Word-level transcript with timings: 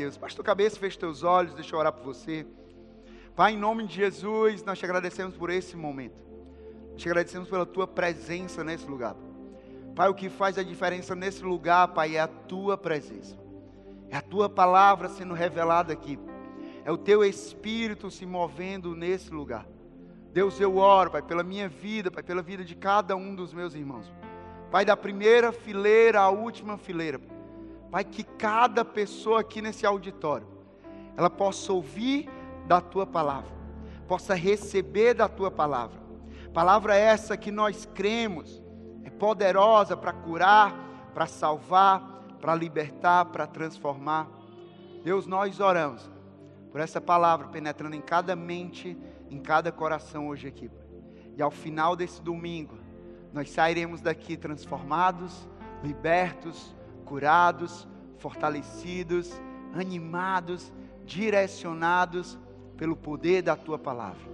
Deus. 0.00 0.16
Baixa 0.16 0.36
tua 0.36 0.44
cabeça, 0.44 0.78
fecha 0.78 0.96
teus 0.96 1.24
olhos, 1.24 1.54
deixa 1.54 1.74
eu 1.74 1.80
orar 1.80 1.92
por 1.92 2.04
você. 2.04 2.46
Pai, 3.34 3.54
em 3.54 3.56
nome 3.56 3.84
de 3.84 3.96
Jesus, 3.96 4.62
nós 4.62 4.78
te 4.78 4.84
agradecemos 4.84 5.36
por 5.36 5.50
esse 5.50 5.76
momento. 5.76 6.22
Te 6.96 7.08
agradecemos 7.08 7.48
pela 7.48 7.66
tua 7.66 7.84
presença 7.84 8.62
nesse 8.62 8.86
lugar. 8.86 9.16
Pai, 9.96 10.08
o 10.08 10.14
que 10.14 10.28
faz 10.28 10.56
a 10.56 10.62
diferença 10.62 11.16
nesse 11.16 11.42
lugar, 11.42 11.88
Pai, 11.88 12.14
é 12.14 12.20
a 12.20 12.28
tua 12.28 12.78
presença. 12.78 13.36
É 14.08 14.16
a 14.16 14.22
tua 14.22 14.48
palavra 14.48 15.08
sendo 15.08 15.34
revelada 15.34 15.92
aqui. 15.92 16.16
É 16.84 16.92
o 16.92 16.96
teu 16.96 17.24
espírito 17.24 18.08
se 18.08 18.24
movendo 18.24 18.94
nesse 18.94 19.32
lugar. 19.32 19.66
Deus, 20.32 20.60
eu 20.60 20.76
oro, 20.76 21.10
Pai, 21.10 21.22
pela 21.22 21.42
minha 21.42 21.68
vida, 21.68 22.08
Pai, 22.08 22.22
pela 22.22 22.40
vida 22.40 22.64
de 22.64 22.76
cada 22.76 23.16
um 23.16 23.34
dos 23.34 23.52
meus 23.52 23.74
irmãos. 23.74 24.08
Pai, 24.70 24.84
da 24.84 24.96
primeira 24.96 25.50
fileira 25.50 26.20
à 26.20 26.30
última 26.30 26.78
fileira. 26.78 27.18
Pai, 27.18 27.37
que 28.04 28.22
cada 28.22 28.84
pessoa 28.84 29.40
aqui 29.40 29.62
nesse 29.62 29.86
auditório, 29.86 30.46
ela 31.16 31.30
possa 31.30 31.72
ouvir 31.72 32.28
da 32.66 32.80
tua 32.80 33.06
palavra, 33.06 33.50
possa 34.06 34.34
receber 34.34 35.14
da 35.14 35.28
tua 35.28 35.50
palavra. 35.50 35.98
Palavra 36.52 36.96
essa 36.96 37.36
que 37.36 37.50
nós 37.50 37.86
cremos, 37.94 38.62
é 39.04 39.10
poderosa 39.10 39.96
para 39.96 40.12
curar, 40.12 41.10
para 41.14 41.26
salvar, 41.26 42.36
para 42.40 42.54
libertar, 42.54 43.26
para 43.26 43.46
transformar. 43.46 44.28
Deus, 45.02 45.26
nós 45.26 45.60
oramos 45.60 46.08
por 46.70 46.80
essa 46.80 47.00
palavra 47.00 47.48
penetrando 47.48 47.96
em 47.96 48.00
cada 48.00 48.36
mente, 48.36 48.96
em 49.30 49.40
cada 49.40 49.72
coração 49.72 50.28
hoje 50.28 50.46
aqui. 50.46 50.70
E 51.36 51.42
ao 51.42 51.50
final 51.50 51.96
desse 51.96 52.20
domingo, 52.20 52.78
nós 53.32 53.50
sairemos 53.50 54.00
daqui 54.00 54.36
transformados, 54.36 55.48
libertos, 55.82 56.74
curados, 57.08 57.88
fortalecidos, 58.18 59.32
animados, 59.72 60.70
direcionados 61.06 62.38
pelo 62.76 62.94
poder 62.94 63.42
da 63.42 63.56
tua 63.56 63.78
palavra. 63.78 64.28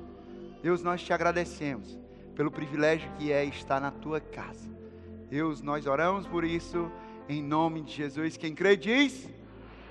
Deus, 0.61 0.83
nós 0.83 1.01
te 1.01 1.13
agradecemos 1.13 1.97
pelo 2.35 2.51
privilégio 2.51 3.09
que 3.17 3.31
é 3.31 3.45
estar 3.45 3.81
na 3.81 3.93
tua 3.93 4.21
casa. 4.21 4.69
Deus, 5.31 5.63
nós 5.63 5.87
oramos 5.87 6.27
por 6.27 6.43
isso 6.43 6.91
em 7.29 7.41
nome 7.41 7.83
de 7.83 7.93
Jesus. 7.93 8.37
Quem 8.37 8.55
crê 8.55 8.77
diz: 8.77 9.31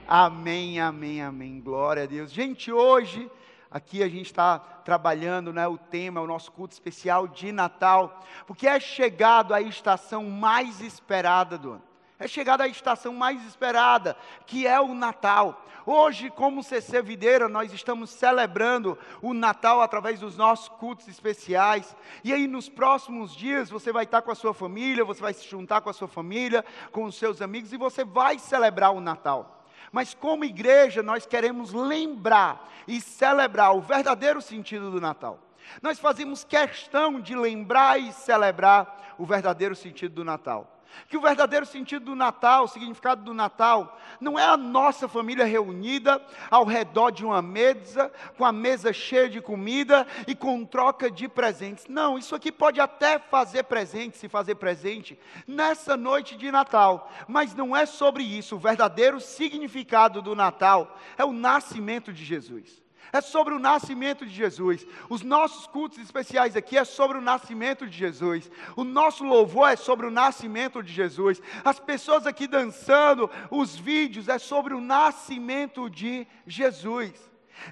Amém, 0.06 0.80
amém, 0.80 1.22
amém. 1.22 1.62
Glória 1.62 2.04
a 2.04 2.06
Deus. 2.06 2.32
Gente, 2.32 2.70
hoje 2.70 3.32
aqui 3.72 4.04
a 4.04 4.10
gente 4.10 4.26
está 4.26 4.60
trabalhando, 4.60 5.54
né, 5.54 5.66
o 5.68 5.78
tema, 5.78 6.22
o 6.22 6.28
nosso 6.28 6.52
culto 6.52 6.74
especial 6.74 7.28
de 7.28 7.52
Natal, 7.52 8.20
porque 8.46 8.68
é 8.68 8.80
chegado 8.80 9.54
a 9.54 9.62
estação 9.62 10.26
mais 10.26 10.82
esperada 10.82 11.58
do 11.58 11.72
ano. 11.72 11.93
É 12.24 12.28
chegada 12.30 12.64
a 12.64 12.70
estação 12.70 13.14
mais 13.14 13.46
esperada, 13.46 14.16
que 14.46 14.66
é 14.66 14.80
o 14.80 14.94
Natal. 14.94 15.62
Hoje, 15.86 16.30
como 16.30 16.64
CC 16.64 17.02
Videira, 17.02 17.50
nós 17.50 17.74
estamos 17.74 18.12
celebrando 18.12 18.98
o 19.22 19.34
Natal 19.34 19.82
através 19.82 20.22
dos 20.22 20.38
nossos 20.38 20.70
cultos 20.70 21.06
especiais. 21.10 21.94
E 22.24 22.32
aí, 22.32 22.48
nos 22.48 22.70
próximos 22.70 23.36
dias, 23.36 23.70
você 23.70 23.92
vai 23.92 24.06
estar 24.06 24.22
com 24.22 24.32
a 24.32 24.36
sua 24.36 24.54
família, 24.54 25.04
você 25.04 25.20
vai 25.20 25.34
se 25.34 25.46
juntar 25.46 25.82
com 25.82 25.90
a 25.90 25.94
sua 25.94 26.08
família, 26.08 26.64
com 26.94 27.04
os 27.04 27.16
seus 27.16 27.42
amigos, 27.42 27.74
e 27.74 27.78
você 27.78 28.06
vai 28.06 28.40
celebrar 28.40 28.94
o 28.94 29.02
Natal. 29.02 29.66
Mas, 29.92 30.14
como 30.14 30.46
igreja, 30.46 31.04
nós 31.04 31.26
queremos 31.26 31.74
lembrar 31.74 32.72
e 32.88 33.02
celebrar 33.02 33.76
o 33.76 33.82
verdadeiro 33.82 34.42
sentido 34.42 34.90
do 34.90 35.02
Natal. 35.02 35.38
Nós 35.82 36.00
fazemos 36.00 36.46
questão 36.46 37.20
de 37.20 37.36
lembrar 37.36 38.00
e 38.00 38.14
celebrar 38.14 39.14
o 39.18 39.26
verdadeiro 39.26 39.76
sentido 39.76 40.16
do 40.16 40.24
Natal. 40.24 40.73
Que 41.08 41.18
o 41.18 41.22
verdadeiro 41.22 41.66
sentido 41.66 42.06
do 42.06 42.16
Natal, 42.16 42.66
o 42.66 42.68
significado 42.68 43.24
do 43.24 43.34
Natal, 43.34 44.00
não 44.20 44.38
é 44.38 44.44
a 44.44 44.58
nossa 44.58 45.08
família 45.08 45.46
reunida 45.46 46.22
ao 46.50 46.66
redor 46.66 47.12
de 47.12 47.26
uma 47.26 47.42
mesa, 47.42 48.12
com 48.38 48.46
a 48.46 48.52
mesa 48.52 48.94
cheia 48.94 49.30
de 49.30 49.42
comida 49.42 50.08
e 50.28 50.36
com 50.36 50.66
troca 50.66 51.10
de 51.10 51.28
presentes. 51.28 51.86
Não, 51.88 52.18
isso 52.18 52.36
aqui 52.36 52.52
pode 52.52 52.80
até 52.80 53.20
fazer 53.20 53.64
presente, 53.64 54.18
se 54.18 54.28
fazer 54.28 54.56
presente 54.56 55.20
nessa 55.48 55.96
noite 55.98 56.36
de 56.36 56.52
Natal, 56.52 57.12
mas 57.28 57.54
não 57.54 57.76
é 57.76 57.86
sobre 57.86 58.24
isso. 58.24 58.56
O 58.56 58.60
verdadeiro 58.60 59.20
significado 59.20 60.22
do 60.22 60.36
Natal 60.36 60.98
é 61.18 61.26
o 61.26 61.34
nascimento 61.34 62.12
de 62.12 62.24
Jesus 62.24 62.84
é 63.14 63.22
sobre 63.22 63.54
o 63.54 63.60
nascimento 63.60 64.26
de 64.26 64.34
Jesus. 64.34 64.86
Os 65.08 65.22
nossos 65.22 65.68
cultos 65.68 66.00
especiais 66.00 66.56
aqui 66.56 66.78
é 66.78 66.84
sobre 66.84 67.20
o 67.20 67.22
nascimento 67.22 67.88
de 67.88 67.96
Jesus. 67.96 68.50
O 68.76 68.84
nosso 68.84 69.24
louvor 69.24 69.70
é 69.70 69.76
sobre 69.76 70.08
o 70.08 70.12
nascimento 70.12 70.82
de 70.82 70.92
Jesus. 70.92 71.40
As 71.64 71.80
pessoas 71.80 72.26
aqui 72.26 72.48
dançando, 72.48 73.30
os 73.52 73.76
vídeos 73.76 74.28
é 74.28 74.40
sobre 74.40 74.74
o 74.74 74.82
nascimento 74.82 75.88
de 75.90 76.28
Jesus. 76.48 77.14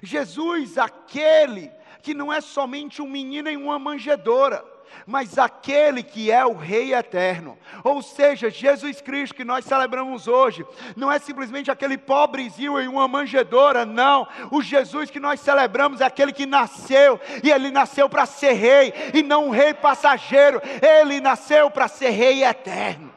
Jesus, 0.00 0.78
aquele 0.78 1.70
que 2.02 2.14
não 2.14 2.32
é 2.32 2.40
somente 2.40 3.02
um 3.02 3.08
menino 3.08 3.48
em 3.48 3.56
uma 3.56 3.78
manjedoura 3.78 4.71
mas 5.06 5.38
aquele 5.38 6.02
que 6.02 6.30
é 6.30 6.44
o 6.44 6.54
Rei 6.54 6.94
eterno, 6.94 7.58
ou 7.82 8.02
seja, 8.02 8.50
Jesus 8.50 9.00
Cristo 9.00 9.34
que 9.34 9.44
nós 9.44 9.64
celebramos 9.64 10.28
hoje, 10.28 10.64
não 10.96 11.10
é 11.10 11.18
simplesmente 11.18 11.70
aquele 11.70 11.98
pobrezinho 11.98 12.80
em 12.80 12.88
uma 12.88 13.08
manjedoura, 13.08 13.84
não. 13.84 14.26
O 14.50 14.62
Jesus 14.62 15.10
que 15.10 15.20
nós 15.20 15.40
celebramos 15.40 16.00
é 16.00 16.04
aquele 16.04 16.32
que 16.32 16.46
nasceu, 16.46 17.20
e 17.42 17.50
ele 17.50 17.70
nasceu 17.70 18.08
para 18.08 18.26
ser 18.26 18.52
rei, 18.52 18.92
e 19.14 19.22
não 19.22 19.46
um 19.46 19.50
rei 19.50 19.74
passageiro, 19.74 20.60
ele 20.80 21.20
nasceu 21.20 21.70
para 21.70 21.88
ser 21.88 22.10
rei 22.10 22.44
eterno. 22.44 23.12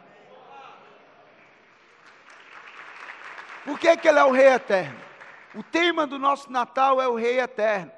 Por 3.66 3.80
que, 3.80 3.98
que 3.98 4.08
ele 4.08 4.20
é 4.20 4.24
o 4.24 4.32
rei 4.32 4.48
eterno? 4.48 5.00
O 5.56 5.64
tema 5.64 6.06
do 6.06 6.20
nosso 6.20 6.52
Natal 6.52 7.02
é 7.02 7.08
o 7.08 7.16
rei 7.16 7.40
eterno. 7.40 7.92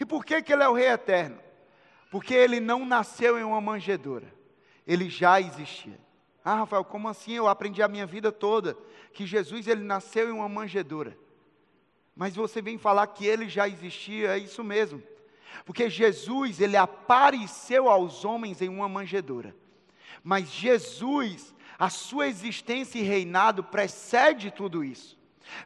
E 0.00 0.04
por 0.04 0.24
que, 0.24 0.42
que 0.42 0.52
ele 0.52 0.64
é 0.64 0.68
o 0.68 0.72
rei 0.72 0.88
eterno? 0.88 1.38
Porque 2.12 2.34
ele 2.34 2.60
não 2.60 2.84
nasceu 2.84 3.38
em 3.38 3.42
uma 3.42 3.58
manjedoura, 3.58 4.30
ele 4.86 5.08
já 5.08 5.40
existia. 5.40 5.98
Ah, 6.44 6.56
Rafael, 6.56 6.84
como 6.84 7.08
assim? 7.08 7.32
Eu 7.32 7.48
aprendi 7.48 7.82
a 7.82 7.88
minha 7.88 8.04
vida 8.04 8.30
toda 8.30 8.76
que 9.14 9.24
Jesus 9.24 9.66
ele 9.66 9.82
nasceu 9.82 10.28
em 10.28 10.32
uma 10.32 10.46
manjedoura. 10.46 11.16
Mas 12.14 12.36
você 12.36 12.60
vem 12.60 12.76
falar 12.76 13.06
que 13.06 13.24
ele 13.24 13.48
já 13.48 13.66
existia, 13.66 14.36
é 14.36 14.38
isso 14.38 14.62
mesmo. 14.62 15.02
Porque 15.64 15.88
Jesus, 15.88 16.60
ele 16.60 16.76
apareceu 16.76 17.88
aos 17.88 18.26
homens 18.26 18.60
em 18.60 18.68
uma 18.68 18.90
manjedoura. 18.90 19.56
Mas 20.22 20.50
Jesus, 20.50 21.54
a 21.78 21.88
sua 21.88 22.28
existência 22.28 22.98
e 22.98 23.02
reinado 23.02 23.64
precede 23.64 24.50
tudo 24.50 24.84
isso. 24.84 25.18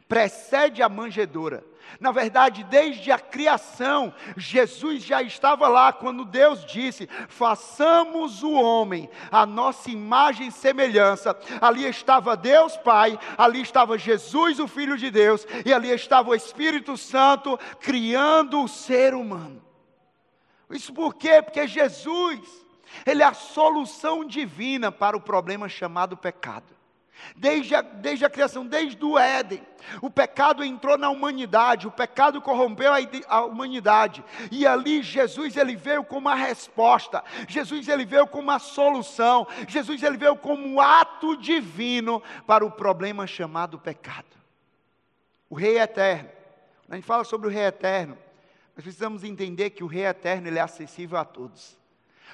Precede 0.07 0.81
a 0.81 0.87
manjedoura. 0.87 1.61
Na 1.99 2.11
verdade, 2.11 2.63
desde 2.63 3.11
a 3.11 3.17
criação, 3.17 4.13
Jesus 4.35 5.03
já 5.03 5.21
estava 5.21 5.67
lá 5.67 5.91
quando 5.91 6.25
Deus 6.25 6.65
disse: 6.65 7.09
façamos 7.27 8.43
o 8.43 8.51
homem 8.51 9.09
a 9.31 9.45
nossa 9.45 9.89
imagem 9.89 10.47
e 10.47 10.51
semelhança. 10.51 11.37
Ali 11.59 11.85
estava 11.85 12.37
Deus 12.37 12.77
Pai, 12.77 13.17
ali 13.37 13.61
estava 13.61 13.97
Jesus, 13.97 14.59
o 14.59 14.67
Filho 14.67 14.97
de 14.97 15.09
Deus, 15.09 15.45
e 15.65 15.73
ali 15.73 15.89
estava 15.89 16.29
o 16.29 16.35
Espírito 16.35 16.95
Santo 16.97 17.57
criando 17.79 18.61
o 18.61 18.67
ser 18.67 19.13
humano. 19.13 19.61
Isso 20.69 20.93
por 20.93 21.15
quê? 21.15 21.41
Porque 21.41 21.65
Jesus, 21.65 22.39
Ele 23.05 23.23
é 23.23 23.25
a 23.25 23.33
solução 23.33 24.23
divina 24.23 24.91
para 24.91 25.17
o 25.17 25.21
problema 25.21 25.67
chamado 25.67 26.15
pecado. 26.15 26.76
Desde 27.35 27.75
a, 27.75 27.81
desde 27.81 28.25
a 28.25 28.29
criação, 28.29 28.65
desde 28.65 29.03
o 29.03 29.17
Éden, 29.17 29.61
o 30.01 30.09
pecado 30.09 30.63
entrou 30.63 30.97
na 30.97 31.09
humanidade, 31.09 31.87
o 31.87 31.91
pecado 31.91 32.41
corrompeu 32.41 32.91
a, 32.93 32.97
a, 33.27 33.45
humanidade, 33.45 34.23
e 34.51 34.65
ali 34.65 35.03
Jesus 35.03 35.55
ele 35.55 35.75
veio 35.75 36.03
como 36.03 36.21
uma 36.21 36.35
resposta, 36.35 37.23
Jesus 37.47 37.87
ele 37.87 38.05
veio 38.05 38.27
como 38.27 38.43
uma 38.43 38.59
solução, 38.59 39.47
Jesus 39.67 40.01
ele 40.01 40.17
veio 40.17 40.35
como 40.35 40.65
um 40.67 40.81
ato 40.81 41.37
divino 41.37 42.21
para 42.45 42.65
o 42.65 42.71
problema 42.71 43.27
chamado 43.27 43.79
pecado. 43.79 44.25
O 45.49 45.55
Rei 45.55 45.79
Eterno, 45.79 46.29
a 46.89 46.95
gente 46.95 47.05
fala 47.05 47.23
sobre 47.23 47.47
o 47.47 47.51
Rei 47.51 47.65
Eterno, 47.65 48.17
nós 48.75 48.83
precisamos 48.83 49.23
entender 49.23 49.71
que 49.71 49.83
o 49.83 49.87
Rei 49.87 50.05
Eterno 50.05 50.47
ele 50.47 50.59
é 50.59 50.61
acessível 50.61 51.17
a 51.17 51.25
todos. 51.25 51.77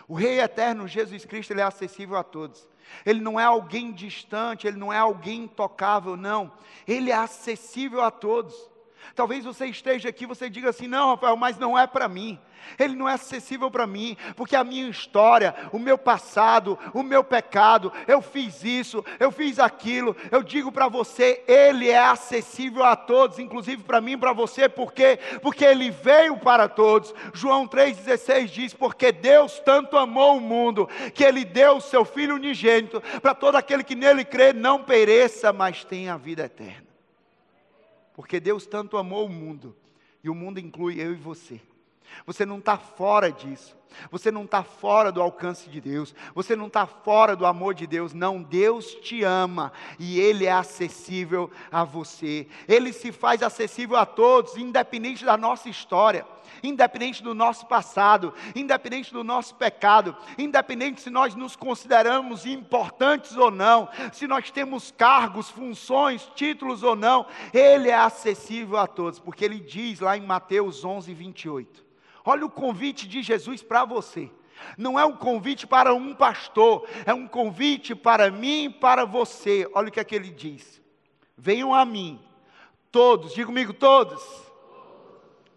O 0.07 0.16
Rei 0.16 0.42
Eterno, 0.42 0.88
Jesus 0.88 1.24
Cristo, 1.25 1.52
ele 1.52 1.62
é 1.62 1.63
acessível 1.63 2.18
a 2.18 2.24
todos. 2.24 2.68
Ele 3.06 3.21
não 3.21 3.39
é 3.39 3.44
alguém 3.44 3.91
distante, 3.91 4.68
ele 4.68 4.77
não 4.77 4.91
é 4.91 4.97
alguém 4.97 5.44
intocável, 5.44 6.15
não. 6.15 6.51
Ele 6.88 7.12
é 7.12 7.15
acessível 7.15 8.01
a 8.01 8.12
todos. 8.12 8.53
Talvez 9.16 9.46
você 9.46 9.68
esteja 9.68 10.10
aqui, 10.10 10.26
você 10.26 10.50
diga 10.50 10.70
assim: 10.70 10.88
não, 10.88 11.10
Rafael, 11.10 11.36
mas 11.36 11.58
não 11.58 11.78
é 11.78 11.86
para 11.88 12.08
mim. 12.08 12.40
Ele 12.80 12.96
não 12.96 13.08
é 13.08 13.14
acessível 13.14 13.70
para 13.70 13.86
mim, 13.86 14.18
porque 14.36 14.56
a 14.56 14.64
minha 14.64 14.88
história, 14.90 15.54
o 15.72 15.80
meu 15.80 15.98
passado, 15.98 16.78
o 16.94 17.04
meu 17.04 17.24
pecado, 17.24 17.92
eu 18.08 18.22
fiz 18.22 18.64
isso, 18.64 19.04
eu 19.20 19.32
fiz 19.32 19.60
aquilo. 19.60 20.16
Eu 20.32 20.44
digo 20.44 20.72
para 20.72 20.88
você, 20.88 21.44
ele 21.48 21.90
é 21.90 22.00
acessível 22.00 22.84
a 22.84 22.96
todos, 22.96 23.40
inclusive 23.40 23.84
para 23.84 24.02
mim 24.02 24.14
e 24.14 24.18
para 24.18 24.34
você, 24.34 24.68
por 24.68 24.94
quê? 24.94 25.20
Porque 25.42 25.64
ele 25.64 25.92
veio 25.92 26.38
para 26.38 26.68
todos. 26.68 27.14
João 27.34 27.68
3,16 27.68 28.46
diz: 28.48 28.74
Porque 28.74 29.12
Deus 29.12 29.60
tanto 29.60 29.98
amou 29.98 30.38
o 30.38 30.42
mundo, 30.42 30.90
que 31.14 31.24
ele 31.24 31.46
deu 31.46 31.78
o 31.78 31.82
seu 31.82 32.04
Filho 32.06 32.36
unigênito, 32.36 33.02
para 33.22 33.34
todo 33.34 33.56
aquele 33.56 33.84
que 33.84 33.96
nele 33.96 34.26
crê 34.26 34.54
não 34.54 34.84
pereça, 34.84 35.52
mas 35.54 35.84
tenha 35.84 36.14
a 36.14 36.18
vida 36.18 36.46
eterna. 36.46 36.93
Porque 38.13 38.39
Deus 38.39 38.65
tanto 38.65 38.98
amou 38.98 39.25
o 39.25 39.30
mundo, 39.30 39.75
e 40.24 40.30
o 40.30 40.36
mundo 40.36 40.60
inclui 40.60 41.01
eu 41.01 41.12
e 41.12 41.18
você. 41.18 41.60
Você 42.25 42.45
não 42.45 42.60
está 42.60 42.77
fora 42.77 43.31
disso. 43.31 43.75
Você 44.12 44.31
não 44.31 44.45
está 44.45 44.63
fora 44.63 45.12
do 45.12 45.21
alcance 45.21 45.69
de 45.69 45.80
Deus. 45.80 46.15
Você 46.33 46.56
não 46.56 46.68
está 46.68 46.86
fora 46.86 47.36
do 47.36 47.45
amor 47.45 47.74
de 47.74 47.86
Deus. 47.86 48.13
Não, 48.13 48.42
Deus 48.42 48.94
te 48.95 49.24
ama 49.24 49.71
e 50.00 50.19
Ele 50.19 50.45
é 50.45 50.51
acessível 50.51 51.51
a 51.71 51.83
você. 51.83 52.48
Ele 52.68 52.92
se 52.94 53.12
faz 53.12 53.44
acessível 53.44 53.98
a 53.98 54.06
todos, 54.06 54.57
independente 54.57 55.25
da 55.25 55.38
nossa 55.38 55.69
história 55.69 56.25
independente 56.62 57.24
do 57.24 57.34
nosso 57.34 57.66
passado, 57.66 58.34
independente 58.56 59.14
do 59.14 59.24
nosso 59.24 59.56
pecado, 59.56 60.16
independente 60.38 61.02
se 61.02 61.10
nós 61.10 61.36
nos 61.36 61.56
consideramos 61.56 62.46
importantes 62.46 63.36
ou 63.38 63.50
não, 63.50 63.90
se 64.12 64.28
nós 64.28 64.52
temos 64.52 64.92
cargos, 64.92 65.50
funções, 65.50 66.30
títulos 66.36 66.84
ou 66.84 66.96
não, 66.96 67.26
Ele 67.54 67.90
é 67.90 67.96
acessível 67.96 68.78
a 68.78 68.88
todos, 68.88 69.20
porque 69.20 69.46
Ele 69.46 69.60
diz 69.60 70.00
lá 70.00 70.18
em 70.18 70.26
Mateus 70.26 70.84
11, 70.84 71.14
28. 71.14 71.86
Olha 72.26 72.46
o 72.46 72.50
convite 72.50 73.08
de 73.08 73.22
Jesus 73.22 73.62
para 73.62 73.86
você. 73.86 74.32
Não 74.78 75.00
é 75.00 75.06
um 75.06 75.16
convite 75.16 75.68
para 75.68 75.94
um 75.94 76.14
pastor, 76.14 76.88
é 77.06 77.14
um 77.14 77.28
convite 77.28 77.94
para 77.96 78.32
mim 78.32 78.66
e 78.66 78.70
para 78.70 79.06
você. 79.06 79.70
Olha 79.74 79.90
o 79.90 79.92
que 79.92 80.00
é 80.00 80.04
que 80.04 80.16
ele 80.16 80.30
diz: 80.30 80.82
Venham 81.38 81.74
a 81.74 81.84
mim, 81.84 82.20
todos, 82.92 83.34
diga 83.34 83.48
comigo, 83.48 83.74
todos. 83.74 84.43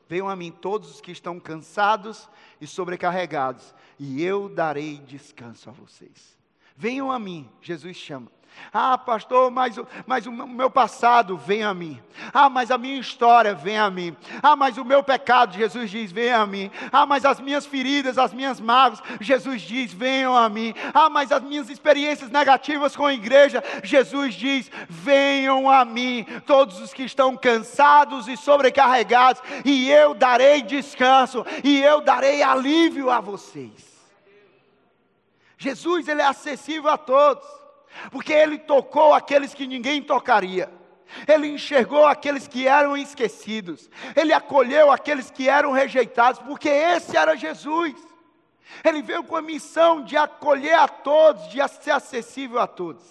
Venham 0.09 0.29
a 0.29 0.37
mim 0.37 0.53
todos 0.53 0.91
os 0.91 1.01
que 1.01 1.11
estão 1.11 1.41
cansados 1.41 2.29
e 2.61 2.67
sobrecarregados, 2.67 3.75
e 3.99 4.23
eu 4.23 4.49
darei 4.49 4.99
descanso 4.99 5.69
a 5.69 5.73
vocês. 5.73 6.37
Venham 6.77 7.11
a 7.11 7.19
mim, 7.19 7.49
Jesus 7.61 7.97
chama. 7.97 8.31
Ah, 8.73 8.99
pastor, 8.99 9.51
mas, 9.51 9.77
mas 10.07 10.27
o 10.27 10.33
meu 10.33 10.71
passado 10.71 11.37
vem 11.37 11.63
a 11.63 11.73
mim. 11.73 12.01
Ah, 12.33 12.49
mas 12.49 12.71
a 12.71 12.79
minha 12.79 12.99
história 12.99 13.55
vem 13.55 13.79
a 13.79 13.91
mim. 13.91 14.17
Ah, 14.43 14.57
mas 14.57 14.77
o 14.77 14.85
meu 14.85 15.03
pecado, 15.03 15.55
Jesus 15.55 15.91
diz, 15.91 16.13
vem 16.13 16.33
a 16.33 16.47
mim. 16.47 16.71
Ah, 16.93 17.07
mas 17.07 17.25
as 17.25 17.41
minhas 17.41 17.65
feridas, 17.65 18.19
as 18.19 18.33
minhas 18.33 18.61
mágoas, 18.61 19.03
Jesus 19.21 19.63
diz, 19.63 19.93
venham 19.93 20.37
a 20.37 20.49
mim. 20.49 20.75
Ah, 20.93 21.09
mas 21.09 21.33
as 21.33 21.43
minhas 21.43 21.71
experiências 21.71 22.31
negativas 22.31 22.95
com 22.95 23.07
a 23.07 23.15
igreja, 23.15 23.63
Jesus 23.83 24.35
diz, 24.35 24.71
venham 24.89 25.71
a 25.71 25.85
mim. 25.85 26.27
Todos 26.47 26.81
os 26.81 26.93
que 26.93 27.05
estão 27.05 27.37
cansados 27.37 28.29
e 28.29 28.37
sobrecarregados, 28.37 29.43
e 29.65 29.91
eu 29.91 30.15
darei 30.15 30.63
descanso, 30.63 31.45
e 31.63 31.81
eu 31.81 32.01
darei 32.01 32.43
alívio 32.43 33.11
a 33.11 33.21
vocês. 33.21 33.97
Jesus, 35.59 36.07
ele 36.09 36.21
é 36.21 36.27
acessível 36.27 36.91
a 36.91 36.99
todos 36.99 37.66
porque 38.11 38.33
ele 38.33 38.59
tocou 38.59 39.13
aqueles 39.13 39.55
que 39.55 39.67
ninguém 39.67 40.03
tocaria. 40.03 40.71
Ele 41.27 41.49
enxergou 41.49 42.05
aqueles 42.05 42.49
que 42.49 42.67
eram 42.67 42.97
esquecidos. 42.97 43.89
Ele 44.15 44.33
acolheu 44.33 44.91
aqueles 44.91 45.31
que 45.31 45.49
eram 45.49 45.73
rejeitados, 45.73 46.41
porque 46.41 46.69
esse 46.69 47.17
era 47.17 47.37
Jesus. 47.37 47.95
Ele 48.85 49.03
veio 49.03 49.23
com 49.23 49.37
a 49.37 49.43
missão 49.43 50.03
de 50.03 50.17
acolher 50.17 50.75
a 50.75 50.89
todos, 50.89 51.49
de 51.49 51.67
ser 51.69 51.93
acessível 51.93 52.59
a 52.59 52.67
todos. 52.67 53.05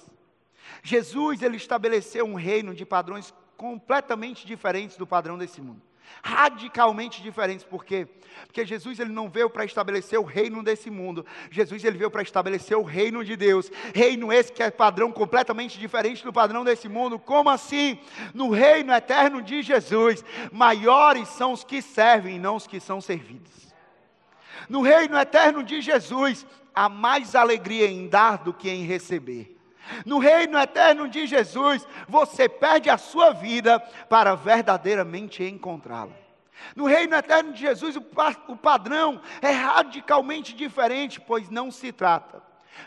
Jesus, 0.84 1.42
ele 1.42 1.58
estabeleceu 1.58 2.26
um 2.26 2.36
reino 2.36 2.76
de 2.76 2.86
padrões 2.86 3.34
completamente 3.56 4.46
diferentes 4.46 4.98
do 4.98 5.08
padrão 5.08 5.38
desse 5.38 5.62
mundo 5.62 5.82
radicalmente 6.24 7.22
diferentes. 7.22 7.66
Por 7.66 7.86
quê? 7.86 8.08
Porque 8.46 8.66
Jesus 8.66 9.00
ele 9.00 9.12
não 9.12 9.30
veio 9.30 9.50
para 9.50 9.66
estabelecer 9.66 10.20
o 10.20 10.24
reino 10.24 10.64
desse 10.64 10.90
mundo. 10.90 11.26
Jesus 11.52 11.84
ele 11.84 11.98
veio 11.98 12.12
para 12.12 12.22
estabelecer 12.22 12.78
o 12.78 12.84
reino 12.84 13.24
de 13.24 13.36
Deus. 13.36 13.72
Reino 13.94 14.32
esse 14.32 14.52
que 14.52 14.64
é 14.64 14.72
padrão 14.72 15.12
completamente 15.12 15.80
diferente 15.80 16.24
do 16.24 16.34
padrão 16.34 16.64
desse 16.64 16.90
mundo. 16.90 17.20
Como 17.20 17.50
assim? 17.50 18.00
No 18.34 18.50
reino 18.50 18.94
eterno 18.94 19.42
de 19.42 19.62
Jesus, 19.62 20.24
maiores 20.52 21.28
são 21.30 21.54
os 21.54 21.64
que 21.64 21.82
servem, 21.82 22.40
não 22.40 22.56
os 22.56 22.68
que 22.68 22.80
são 22.80 23.00
servidos. 23.00 23.74
No 24.68 24.82
reino 24.82 25.18
eterno 25.18 25.64
de 25.64 25.82
Jesus, 25.82 26.46
há 26.74 26.90
mais 26.90 27.36
alegria 27.36 27.88
em 27.88 28.08
dar 28.08 28.38
do 28.38 28.54
que 28.54 28.70
em 28.70 28.84
receber. 28.84 29.56
No 30.06 30.20
reino 30.20 30.58
eterno 30.58 31.08
de 31.08 31.28
Jesus, 31.28 31.88
você 32.08 32.50
perde 32.50 32.90
a 32.90 32.98
sua 32.98 33.32
vida 33.32 33.80
para 34.10 34.36
verdadeiramente 34.36 35.44
encontrá-la. 35.44 36.14
No 36.76 36.86
reino 36.86 37.16
eterno 37.16 37.54
de 37.54 37.60
Jesus, 37.60 37.96
o 37.96 38.56
padrão 38.56 39.22
é 39.42 39.52
radicalmente 39.52 40.54
diferente, 40.54 41.20
pois 41.20 41.50
não 41.50 41.70
se 41.70 41.92
trata 41.92 42.42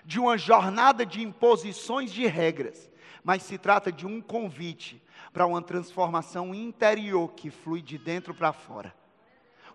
de 0.04 0.18
uma 0.18 0.36
jornada 0.36 1.04
de 1.06 1.22
imposições 1.22 2.12
de 2.12 2.26
regras, 2.26 2.90
mas 3.22 3.42
se 3.42 3.58
trata 3.58 3.90
de 3.92 4.06
um 4.06 4.20
convite 4.20 5.02
para 5.32 5.46
uma 5.46 5.62
transformação 5.62 6.54
interior 6.54 7.32
que 7.32 7.50
flui 7.50 7.82
de 7.82 7.98
dentro 7.98 8.34
para 8.34 8.52
fora. 8.52 8.94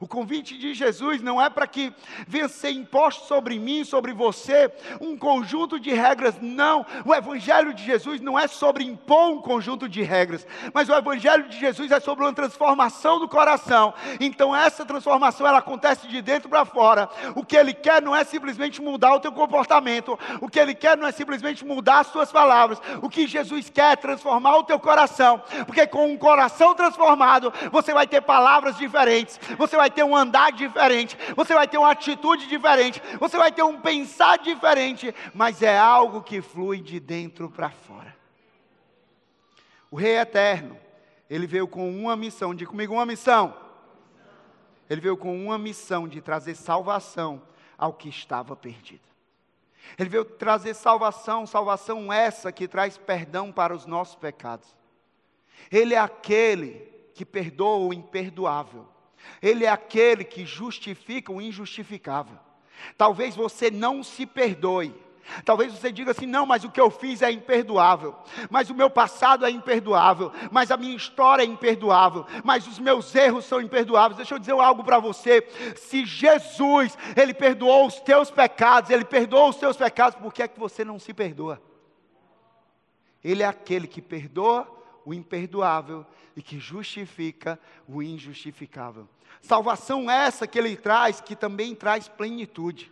O 0.04 0.08
convite 0.08 0.58
de 0.58 0.74
Jesus 0.74 1.22
não 1.22 1.42
é 1.42 1.50
para 1.50 1.66
que 1.66 1.94
venha 2.28 2.50
ser 2.50 2.72
imposto 2.72 3.26
sobre 3.26 3.58
mim, 3.58 3.86
sobre 3.86 4.12
você, 4.12 4.70
um 5.00 5.16
conjunto 5.16 5.80
de 5.80 5.94
regras. 5.94 6.36
Não. 6.42 6.86
O 7.06 7.16
Evangelho 7.16 7.74
de 7.74 7.86
Jesus 7.86 8.20
não 8.20 8.38
é 8.38 8.46
sobre 8.46 8.84
impor 8.84 9.32
um 9.32 9.42
conjunto 9.42 9.88
de 9.88 10.02
regras. 10.02 10.46
Mas 10.74 10.90
o 10.90 10.94
Evangelho 10.94 11.48
de 11.48 11.58
Jesus 11.58 11.90
é 11.90 12.02
sobre 12.02 12.26
uma 12.26 12.34
transformação 12.34 13.18
do 13.18 13.30
coração. 13.30 13.94
Então, 14.20 14.54
essa 14.54 14.86
transformação 14.86 15.48
ela 15.48 15.60
acontece 15.60 16.06
de 16.06 16.22
dentro 16.22 16.50
para 16.50 16.66
fora. 16.66 17.08
O 17.34 17.46
que 17.46 17.56
ele 17.56 17.74
quer 17.74 18.02
não 18.02 18.14
é 18.14 18.26
simplesmente 18.26 18.82
mudar 18.82 19.16
o 19.16 19.22
teu 19.22 19.32
comportamento. 19.32 20.20
O 20.42 20.50
que 20.50 20.60
ele 20.60 20.76
quer 20.76 20.98
não 20.98 21.08
é 21.08 21.14
simplesmente 21.14 21.64
mudar 21.64 22.00
as 22.00 22.12
tuas 22.12 22.30
palavras. 22.30 22.78
O 23.02 23.08
que 23.08 23.26
Jesus 23.26 23.70
quer 23.70 23.94
é 23.94 23.96
transformar 23.96 24.58
o 24.58 24.64
teu 24.66 24.82
coração. 24.82 25.42
Porque 25.66 25.88
com 25.88 26.12
um 26.12 26.18
coração 26.18 26.76
transformado, 26.76 27.54
você 27.72 27.94
vai 27.94 28.06
ter 28.06 28.20
palavras 28.20 28.76
diferentes. 28.76 29.40
Você 29.58 29.78
vai 29.78 29.93
ter 29.94 30.04
um 30.04 30.16
andar 30.16 30.52
diferente, 30.52 31.18
você 31.36 31.54
vai 31.54 31.68
ter 31.68 31.78
uma 31.78 31.92
atitude 31.92 32.48
diferente, 32.48 33.02
você 33.20 33.38
vai 33.38 33.52
ter 33.52 33.64
um 33.64 33.80
pensar 33.80 34.38
diferente, 34.38 35.14
mas 35.34 35.62
é 35.62 35.78
algo 35.78 36.22
que 36.22 36.42
flui 36.42 36.82
de 36.82 37.00
dentro 37.00 37.50
para 37.50 37.70
fora. 37.70 38.16
O 39.90 39.96
Rei 39.96 40.18
Eterno, 40.18 40.78
ele 41.30 41.48
veio 41.48 41.68
com 41.68 41.90
uma 41.90 42.16
missão, 42.16 42.54
diga 42.54 42.70
comigo, 42.70 42.94
uma 42.94 43.06
missão. 43.06 43.56
Ele 44.90 45.00
veio 45.00 45.16
com 45.16 45.36
uma 45.46 45.58
missão 45.58 46.08
de 46.08 46.20
trazer 46.20 46.56
salvação 46.56 47.42
ao 47.78 47.94
que 47.94 48.10
estava 48.10 48.56
perdido. 48.56 49.14
Ele 49.98 50.10
veio 50.10 50.26
trazer 50.26 50.74
salvação, 50.74 51.46
salvação 51.46 52.12
essa 52.12 52.52
que 52.52 52.68
traz 52.68 52.98
perdão 52.98 53.52
para 53.52 53.76
os 53.76 53.86
nossos 53.86 54.16
pecados. 54.16 54.76
Ele 55.72 55.94
é 55.94 56.00
aquele 56.00 56.92
que 57.14 57.26
perdoa 57.26 57.78
o 57.88 57.94
imperdoável. 57.94 58.88
Ele 59.42 59.66
é 59.66 59.70
aquele 59.70 60.24
que 60.24 60.46
justifica 60.46 61.32
o 61.32 61.42
injustificável. 61.42 62.38
Talvez 62.98 63.36
você 63.36 63.70
não 63.70 64.04
se 64.04 64.26
perdoe. 64.26 64.94
Talvez 65.46 65.72
você 65.72 65.92
diga 65.92 66.12
assim: 66.12 66.26
não, 66.26 66.46
mas 66.46 66.64
o 66.64 66.70
que 66.70 66.82
eu 66.82 66.92
fiz 66.92 67.22
é 67.22 67.32
imperdoável, 67.32 68.16
mas 68.50 68.70
o 68.70 68.76
meu 68.76 68.90
passado 68.90 69.46
é 69.46 69.50
imperdoável, 69.50 70.32
mas 70.52 70.70
a 70.70 70.78
minha 70.78 70.96
história 70.96 71.44
é 71.44 71.46
imperdoável, 71.46 72.26
mas 72.44 72.68
os 72.68 72.78
meus 72.78 73.14
erros 73.16 73.46
são 73.46 73.62
imperdoáveis. 73.62 74.18
Deixa 74.18 74.36
eu 74.36 74.40
dizer 74.40 74.52
algo 74.52 74.84
para 74.84 75.00
você: 75.00 75.48
se 75.78 76.06
Jesus, 76.06 76.98
Ele 77.16 77.34
perdoou 77.34 77.88
os 77.88 78.00
teus 78.02 78.30
pecados, 78.30 78.90
Ele 78.90 79.06
perdoou 79.06 79.50
os 79.50 79.56
teus 79.56 79.78
pecados, 79.78 80.20
por 80.20 80.34
que 80.34 80.44
é 80.44 80.48
que 80.48 80.60
você 80.60 80.84
não 80.84 81.00
se 81.00 81.14
perdoa? 81.14 81.62
Ele 83.24 83.44
é 83.44 83.48
aquele 83.48 83.88
que 83.88 84.02
perdoa 84.02 84.68
o 85.06 85.14
imperdoável 85.14 86.06
e 86.36 86.42
que 86.42 86.60
justifica 86.60 87.58
o 87.88 88.04
injustificável. 88.04 89.08
Salvação 89.42 90.10
essa 90.10 90.48
que 90.48 90.58
ele 90.58 90.76
traz, 90.76 91.20
que 91.22 91.36
também 91.36 91.76
traz 91.76 92.08
plenitude. 92.08 92.92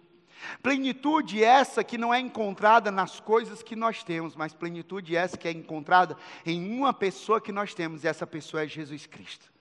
Plenitude 0.62 1.44
essa 1.44 1.84
que 1.84 1.98
não 1.98 2.14
é 2.14 2.20
encontrada 2.20 2.92
nas 2.92 3.20
coisas 3.20 3.62
que 3.62 3.76
nós 3.76 4.04
temos, 4.04 4.36
mas 4.36 4.54
plenitude 4.54 5.16
essa 5.16 5.38
que 5.38 5.48
é 5.48 5.52
encontrada 5.52 6.18
em 6.46 6.72
uma 6.78 6.94
pessoa 6.94 7.40
que 7.40 7.52
nós 7.52 7.74
temos, 7.74 8.04
e 8.04 8.08
essa 8.08 8.26
pessoa 8.26 8.64
é 8.64 8.68
Jesus 8.68 9.06
Cristo. 9.06 9.52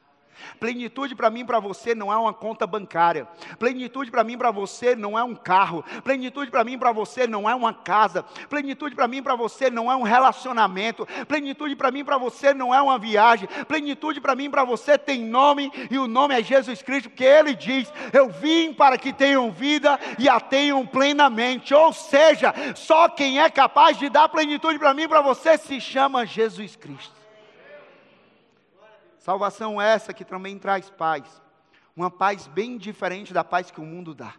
Plenitude 0.59 1.15
para 1.15 1.31
mim 1.31 1.45
para 1.45 1.61
você 1.61 1.95
não 1.95 2.13
é 2.13 2.17
uma 2.17 2.33
conta 2.33 2.67
bancária. 2.67 3.27
Plenitude 3.59 4.11
para 4.11 4.25
mim 4.25 4.37
para 4.37 4.51
você 4.51 4.95
não 4.97 5.19
é 5.19 5.25
um 5.25 5.35
carro. 5.35 5.85
Plenitude 6.03 6.51
para 6.51 6.65
mim 6.65 6.79
para 6.79 6.93
você 6.93 7.27
não 7.27 7.49
é 7.49 7.55
uma 7.55 7.73
casa. 7.73 8.23
Plenitude 8.49 8.95
para 8.95 9.09
mim 9.09 9.23
para 9.23 9.35
você 9.35 9.71
não 9.71 9.91
é 9.91 9.97
um 9.97 10.03
relacionamento. 10.03 11.07
Plenitude 11.27 11.77
para 11.77 11.91
mim 11.91 12.05
para 12.05 12.19
você 12.19 12.53
não 12.53 12.75
é 12.75 12.81
uma 12.81 12.99
viagem. 12.99 13.49
Plenitude 13.67 14.21
para 14.21 14.35
mim 14.35 14.51
para 14.51 14.65
você 14.65 14.99
tem 14.99 15.25
nome 15.25 15.71
e 15.91 15.99
o 15.99 16.07
nome 16.07 16.35
é 16.39 16.43
Jesus 16.43 16.83
Cristo, 16.83 17.11
porque 17.11 17.25
ele 17.25 17.55
diz: 17.55 17.93
"Eu 18.13 18.29
vim 18.29 18.73
para 18.73 18.99
que 18.99 19.13
tenham 19.13 19.51
vida 19.51 19.99
e 20.19 20.29
a 20.29 20.41
tenham 20.41 20.87
plenamente". 20.87 21.75
Ou 21.75 21.93
seja, 21.93 22.55
só 22.75 23.09
quem 23.09 23.41
é 23.41 23.51
capaz 23.51 23.99
de 23.99 24.09
dar 24.09 24.29
plenitude 24.29 24.79
para 24.79 24.95
mim 24.95 25.09
para 25.09 25.21
você 25.21 25.59
se 25.59 25.81
chama 25.81 26.27
Jesus 26.27 26.77
Cristo. 26.77 27.20
Salvação 29.21 29.79
essa 29.79 30.15
que 30.15 30.25
também 30.25 30.59
traz 30.59 30.89
paz. 30.89 31.43
Uma 31.95 32.11
paz 32.11 32.47
bem 32.47 32.79
diferente 32.79 33.35
da 33.35 33.45
paz 33.45 33.71
que 33.71 33.79
o 33.79 33.85
mundo 33.85 34.15
dá. 34.15 34.35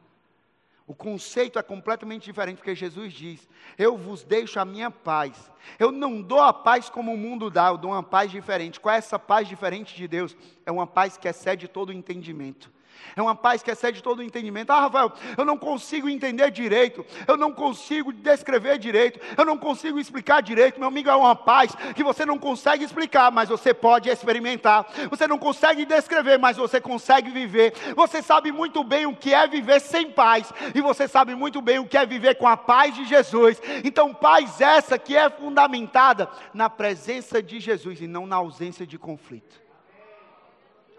O 0.88 0.96
conceito 0.96 1.60
é 1.60 1.62
completamente 1.62 2.24
diferente, 2.24 2.58
porque 2.58 2.74
Jesus 2.74 3.14
diz: 3.14 3.48
Eu 3.78 3.96
vos 3.96 4.24
deixo 4.24 4.60
a 4.60 4.66
minha 4.66 4.90
paz. 4.90 5.52
Eu 5.78 5.92
não 5.92 6.20
dou 6.20 6.42
a 6.42 6.52
paz 6.52 6.90
como 6.90 7.14
o 7.14 7.18
mundo 7.18 7.52
dá, 7.52 7.68
eu 7.68 7.78
dou 7.78 7.92
uma 7.92 8.02
paz 8.02 8.32
diferente. 8.32 8.80
Qual 8.80 8.94
é 8.94 8.98
essa 8.98 9.20
paz 9.20 9.48
diferente 9.48 9.96
de 9.96 10.08
Deus? 10.08 10.36
É 10.66 10.72
uma 10.72 10.88
paz 10.88 11.16
que 11.16 11.28
excede 11.28 11.68
todo 11.68 11.90
o 11.90 11.94
entendimento. 11.94 12.72
É 13.16 13.22
uma 13.22 13.36
paz 13.36 13.62
que 13.62 13.72
excede 13.72 14.02
todo 14.02 14.20
o 14.20 14.24
entendimento. 14.24 14.72
Ah, 14.72 14.82
Rafael, 14.82 15.12
eu 15.38 15.46
não 15.46 15.58
consigo 15.58 16.10
entender 16.10 16.52
direito, 16.52 17.06
eu 17.28 17.38
não 17.38 17.52
consigo 17.52 18.12
descrever 18.12 18.78
direito, 18.78 19.20
eu 19.38 19.46
não 19.46 19.58
consigo 19.58 20.00
explicar 20.00 20.42
direito. 20.42 20.80
Meu 20.80 20.88
amigo, 20.88 21.10
é 21.10 21.16
uma 21.16 21.36
paz 21.36 21.76
que 21.96 22.04
você 22.04 22.26
não 22.26 22.38
consegue 22.38 22.84
explicar, 22.84 23.32
mas 23.32 23.50
você 23.50 23.74
pode 23.74 24.10
experimentar. 24.10 24.86
Você 25.10 25.28
não 25.28 25.38
consegue 25.38 25.86
descrever, 25.86 26.38
mas 26.38 26.58
você 26.58 26.80
consegue 26.80 27.30
viver. 27.30 27.74
Você 27.96 28.22
sabe 28.22 28.52
muito 28.52 28.84
bem 28.84 29.06
o 29.06 29.16
que 29.16 29.34
é 29.34 29.48
viver 29.48 29.80
sem 29.80 30.12
paz, 30.12 30.52
e 30.74 30.82
você 30.82 31.08
sabe 31.08 31.36
muito 31.36 31.62
bem 31.62 31.80
o 31.80 31.88
que 31.88 31.98
é 31.98 32.06
viver 32.06 32.36
com 32.36 32.48
a 32.48 32.58
paz 32.58 32.96
de 32.96 33.06
Jesus. 33.06 33.62
Então, 33.84 34.14
paz 34.14 34.62
essa 34.62 34.98
que 34.98 35.16
é 35.16 35.30
fundamentada 35.30 36.30
na 36.54 36.70
presença 36.70 37.42
de 37.42 37.60
Jesus 37.60 38.02
e 38.02 38.08
não 38.08 38.26
na 38.26 38.38
ausência 38.38 38.86
de 38.86 38.98
conflito. 38.98 39.71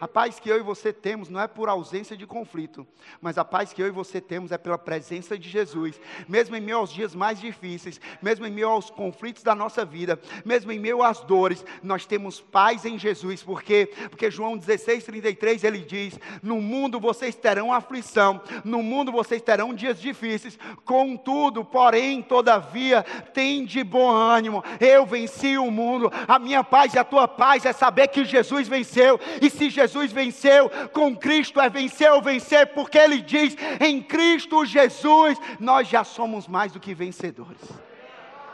A 0.02 0.08
paz 0.08 0.40
que 0.40 0.48
eu 0.48 0.58
e 0.58 0.62
você 0.62 0.92
temos 0.92 1.28
não 1.28 1.40
é 1.40 1.46
por 1.46 1.68
ausência 1.68 2.16
de 2.16 2.26
conflito, 2.26 2.84
mas 3.20 3.38
a 3.38 3.44
paz 3.44 3.72
que 3.72 3.80
eu 3.80 3.86
e 3.86 3.92
você 3.92 4.20
temos 4.20 4.50
é 4.50 4.58
pela 4.58 4.76
presença 4.76 5.38
de 5.38 5.48
Jesus. 5.48 5.94
Mesmo 6.28 6.56
em 6.56 6.60
meio 6.60 6.78
aos 6.78 6.92
dias 6.92 7.14
mais 7.14 7.38
difíceis, 7.38 8.00
mesmo 8.20 8.44
em 8.44 8.50
meio 8.50 8.68
aos 8.68 8.90
conflitos 8.90 9.44
da 9.44 9.54
nossa 9.54 9.84
vida, 9.84 10.20
mesmo 10.44 10.72
em 10.72 10.78
meio 10.80 11.04
às 11.04 11.20
dores, 11.20 11.64
nós 11.84 12.04
temos 12.04 12.40
paz 12.40 12.84
em 12.84 12.98
Jesus. 12.98 13.44
Por 13.44 13.62
quê? 13.62 13.92
Porque 14.10 14.28
João 14.28 14.58
16:33 14.58 15.62
ele 15.62 15.78
diz: 15.78 16.18
"No 16.42 16.60
mundo 16.60 16.98
vocês 16.98 17.36
terão 17.36 17.72
aflição, 17.72 18.40
no 18.64 18.82
mundo 18.82 19.12
vocês 19.12 19.40
terão 19.40 19.72
dias 19.72 20.00
difíceis, 20.00 20.58
contudo, 20.84 21.64
porém, 21.64 22.22
todavia, 22.22 23.04
tem 23.32 23.64
de 23.64 23.84
bom 23.84 24.10
ânimo. 24.10 24.64
Eu 24.80 25.06
venci 25.06 25.56
o 25.56 25.70
mundo. 25.70 26.10
A 26.26 26.40
minha 26.40 26.64
paz 26.64 26.92
e 26.92 26.98
a 26.98 27.04
tua 27.04 27.28
paz 27.28 27.64
é 27.64 27.72
saber 27.72 28.08
que 28.08 28.24
Jesus 28.24 28.66
venceu. 28.66 29.20
E 29.40 29.48
se 29.48 29.70
Jesus 29.70 29.91
Jesus 29.92 30.10
venceu, 30.10 30.70
com 30.92 31.14
Cristo 31.14 31.60
é 31.60 31.68
vencer 31.68 32.10
ou 32.10 32.22
vencer, 32.22 32.68
porque 32.68 32.96
Ele 32.96 33.20
diz: 33.20 33.54
em 33.78 34.02
Cristo 34.02 34.64
Jesus 34.64 35.38
nós 35.60 35.86
já 35.86 36.02
somos 36.02 36.48
mais 36.48 36.72
do 36.72 36.80
que 36.80 36.94
vencedores. 36.94 37.60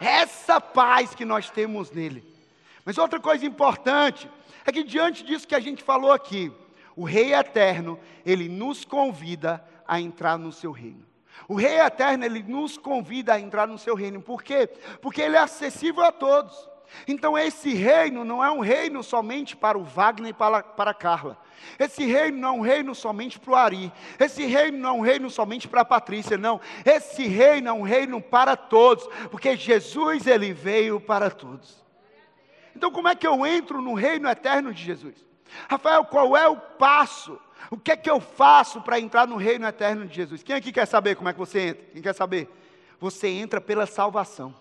Essa 0.01 0.61
paz 0.61 1.15
que 1.15 1.25
nós 1.25 1.49
temos 1.51 1.91
nele. 1.91 2.25
Mas 2.85 2.99
outra 2.99 3.21
coisa 3.21 3.47
importante 3.47 4.29
é 4.67 4.73
que 4.73 4.83
diante 4.83 5.25
disso 5.25 5.47
que 5.47 5.55
a 5.55 5.61
gente 5.61 5.83
falou 5.83 6.13
aqui, 6.13 6.53
o 6.97 7.05
Rei 7.05 7.35
Eterno, 7.35 7.99
ele 8.27 8.49
nos 8.49 8.85
convida 8.85 9.65
a 9.87 10.01
entrar 10.01 10.37
no 10.39 10.51
seu 10.51 10.73
reino. 10.73 11.07
O 11.47 11.55
Rei 11.55 11.79
Eterno, 11.79 12.25
ele 12.25 12.43
nos 12.43 12.77
convida 12.77 13.35
a 13.35 13.41
entrar 13.41 13.69
no 13.69 13.79
seu 13.79 13.95
reino. 13.95 14.21
Por 14.21 14.43
quê? 14.43 14.67
Porque 15.01 15.23
ele 15.23 15.37
é 15.37 15.41
acessível 15.41 16.03
a 16.03 16.11
todos. 16.11 16.69
Então, 17.07 17.37
esse 17.37 17.73
reino 17.75 18.25
não 18.25 18.43
é 18.43 18.51
um 18.51 18.61
reino 18.61 19.03
somente 19.03 19.57
para 19.57 19.79
o 19.79 19.85
Wagner 19.85 20.31
e 20.31 20.33
para, 20.33 20.63
para 20.63 20.91
a 20.91 20.95
Carla. 20.95 21.39
Esse 21.79 22.05
reino 22.05 22.39
não 22.39 22.49
é 22.49 22.53
um 22.53 22.61
reino 22.61 22.95
somente 22.95 23.39
para 23.39 23.51
o 23.51 23.57
Ari. 23.57 23.93
Esse 24.19 24.45
reino 24.47 24.79
não 24.79 24.91
é 24.91 24.93
um 24.93 25.01
reino 25.01 25.31
somente 25.31 25.69
para 25.69 25.83
a 25.83 25.85
Patrícia. 25.85 26.39
Não. 26.39 26.61
Esse 26.85 27.27
reino 27.27 27.69
é 27.69 27.73
um 27.73 27.83
reino 27.83 28.21
para 28.21 28.57
todos. 28.57 29.07
Porque 29.31 29.57
Jesus, 29.57 30.27
ele 30.27 30.53
veio 30.53 31.01
para 31.01 31.31
todos. 31.31 31.85
Então, 32.75 32.91
como 32.91 33.09
é 33.09 33.15
que 33.15 33.27
eu 33.27 33.45
entro 33.45 33.83
no 33.83 33.95
reino 33.95 34.29
eterno 34.29 34.73
de 34.73 34.83
Jesus? 34.83 35.15
Rafael, 35.69 36.05
qual 36.05 36.37
é 36.37 36.47
o 36.49 36.57
passo? 36.57 37.39
O 37.71 37.77
que 37.77 37.93
é 37.93 37.97
que 37.97 38.09
eu 38.09 38.21
faço 38.21 38.81
para 38.81 39.01
entrar 39.01 39.27
no 39.27 39.37
reino 39.37 39.67
eterno 39.67 40.07
de 40.07 40.15
Jesus? 40.15 40.43
Quem 40.43 40.55
aqui 40.55 40.73
quer 40.73 40.87
saber 40.87 41.17
como 41.17 41.29
é 41.29 41.33
que 41.33 41.39
você 41.39 41.61
entra? 41.69 41.85
Quem 41.93 42.03
quer 42.03 42.15
saber? 42.15 42.49
Você 43.01 43.29
entra 43.29 43.61
pela 43.61 43.87
salvação. 43.87 44.55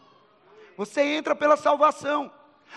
Você 0.78 1.02
entra 1.02 1.36
pela 1.36 1.58
salvação. 1.58 2.32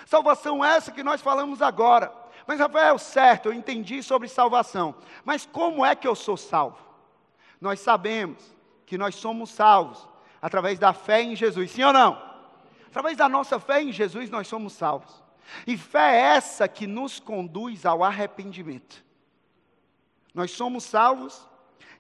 Salvação 0.07 0.65
essa 0.65 0.91
que 0.91 1.03
nós 1.03 1.21
falamos 1.21 1.61
agora. 1.61 2.13
Mas, 2.47 2.59
Rafael, 2.59 2.99
certo, 2.99 3.47
eu 3.47 3.53
entendi 3.53 4.03
sobre 4.03 4.27
salvação. 4.27 4.95
Mas 5.25 5.47
como 5.47 5.85
é 5.85 5.95
que 5.95 6.09
eu 6.09 6.15
sou 6.15 6.37
salvo? 6.37 6.79
Nós 7.61 7.79
sabemos 7.81 8.43
que 8.87 8.97
nós 8.97 9.15
somos 9.15 9.51
salvos 9.51 10.09
através 10.41 10.79
da 10.79 10.95
fé 10.95 11.23
em 11.23 11.37
Jesus, 11.37 11.71
sim 11.71 11.85
ou 11.85 11.93
não? 11.93 12.31
Através 12.89 13.17
da 13.17 13.29
nossa 13.29 13.61
fé 13.61 13.83
em 13.83 13.93
Jesus, 13.93 14.31
nós 14.31 14.49
somos 14.49 14.73
salvos. 14.73 15.23
E 15.67 15.77
fé 15.77 16.17
é 16.17 16.21
essa 16.37 16.67
que 16.67 16.87
nos 16.87 17.21
conduz 17.21 17.85
ao 17.85 18.03
arrependimento. 18.03 19.05
Nós 20.35 20.53
somos 20.53 20.85
salvos 20.85 21.47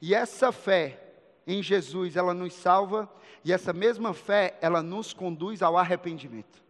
e 0.00 0.14
essa 0.14 0.50
fé 0.50 1.09
em 1.52 1.62
Jesus, 1.62 2.16
ela 2.16 2.32
nos 2.32 2.54
salva 2.54 3.10
e 3.44 3.52
essa 3.52 3.72
mesma 3.72 4.14
fé, 4.14 4.56
ela 4.60 4.82
nos 4.82 5.12
conduz 5.12 5.62
ao 5.62 5.76
arrependimento. 5.76 6.62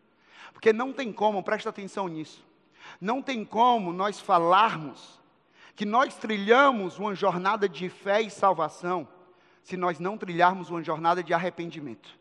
Porque 0.53 0.73
não 0.73 0.93
tem 0.93 1.13
como, 1.13 1.43
presta 1.43 1.69
atenção 1.69 2.09
nisso, 2.09 2.45
não 3.01 3.21
tem 3.21 3.45
como 3.45 3.93
nós 3.93 4.21
falarmos 4.21 5.21
que 5.77 5.85
nós 5.85 6.17
trilhamos 6.17 6.99
uma 6.99 7.15
jornada 7.15 7.69
de 7.69 7.89
fé 7.89 8.21
e 8.21 8.31
salvação 8.31 9.09
se 9.63 9.77
nós 9.77 9.99
não 9.99 10.17
trilharmos 10.17 10.71
uma 10.71 10.83
jornada 10.83 11.23
de 11.23 11.33
arrependimento. 11.33 12.19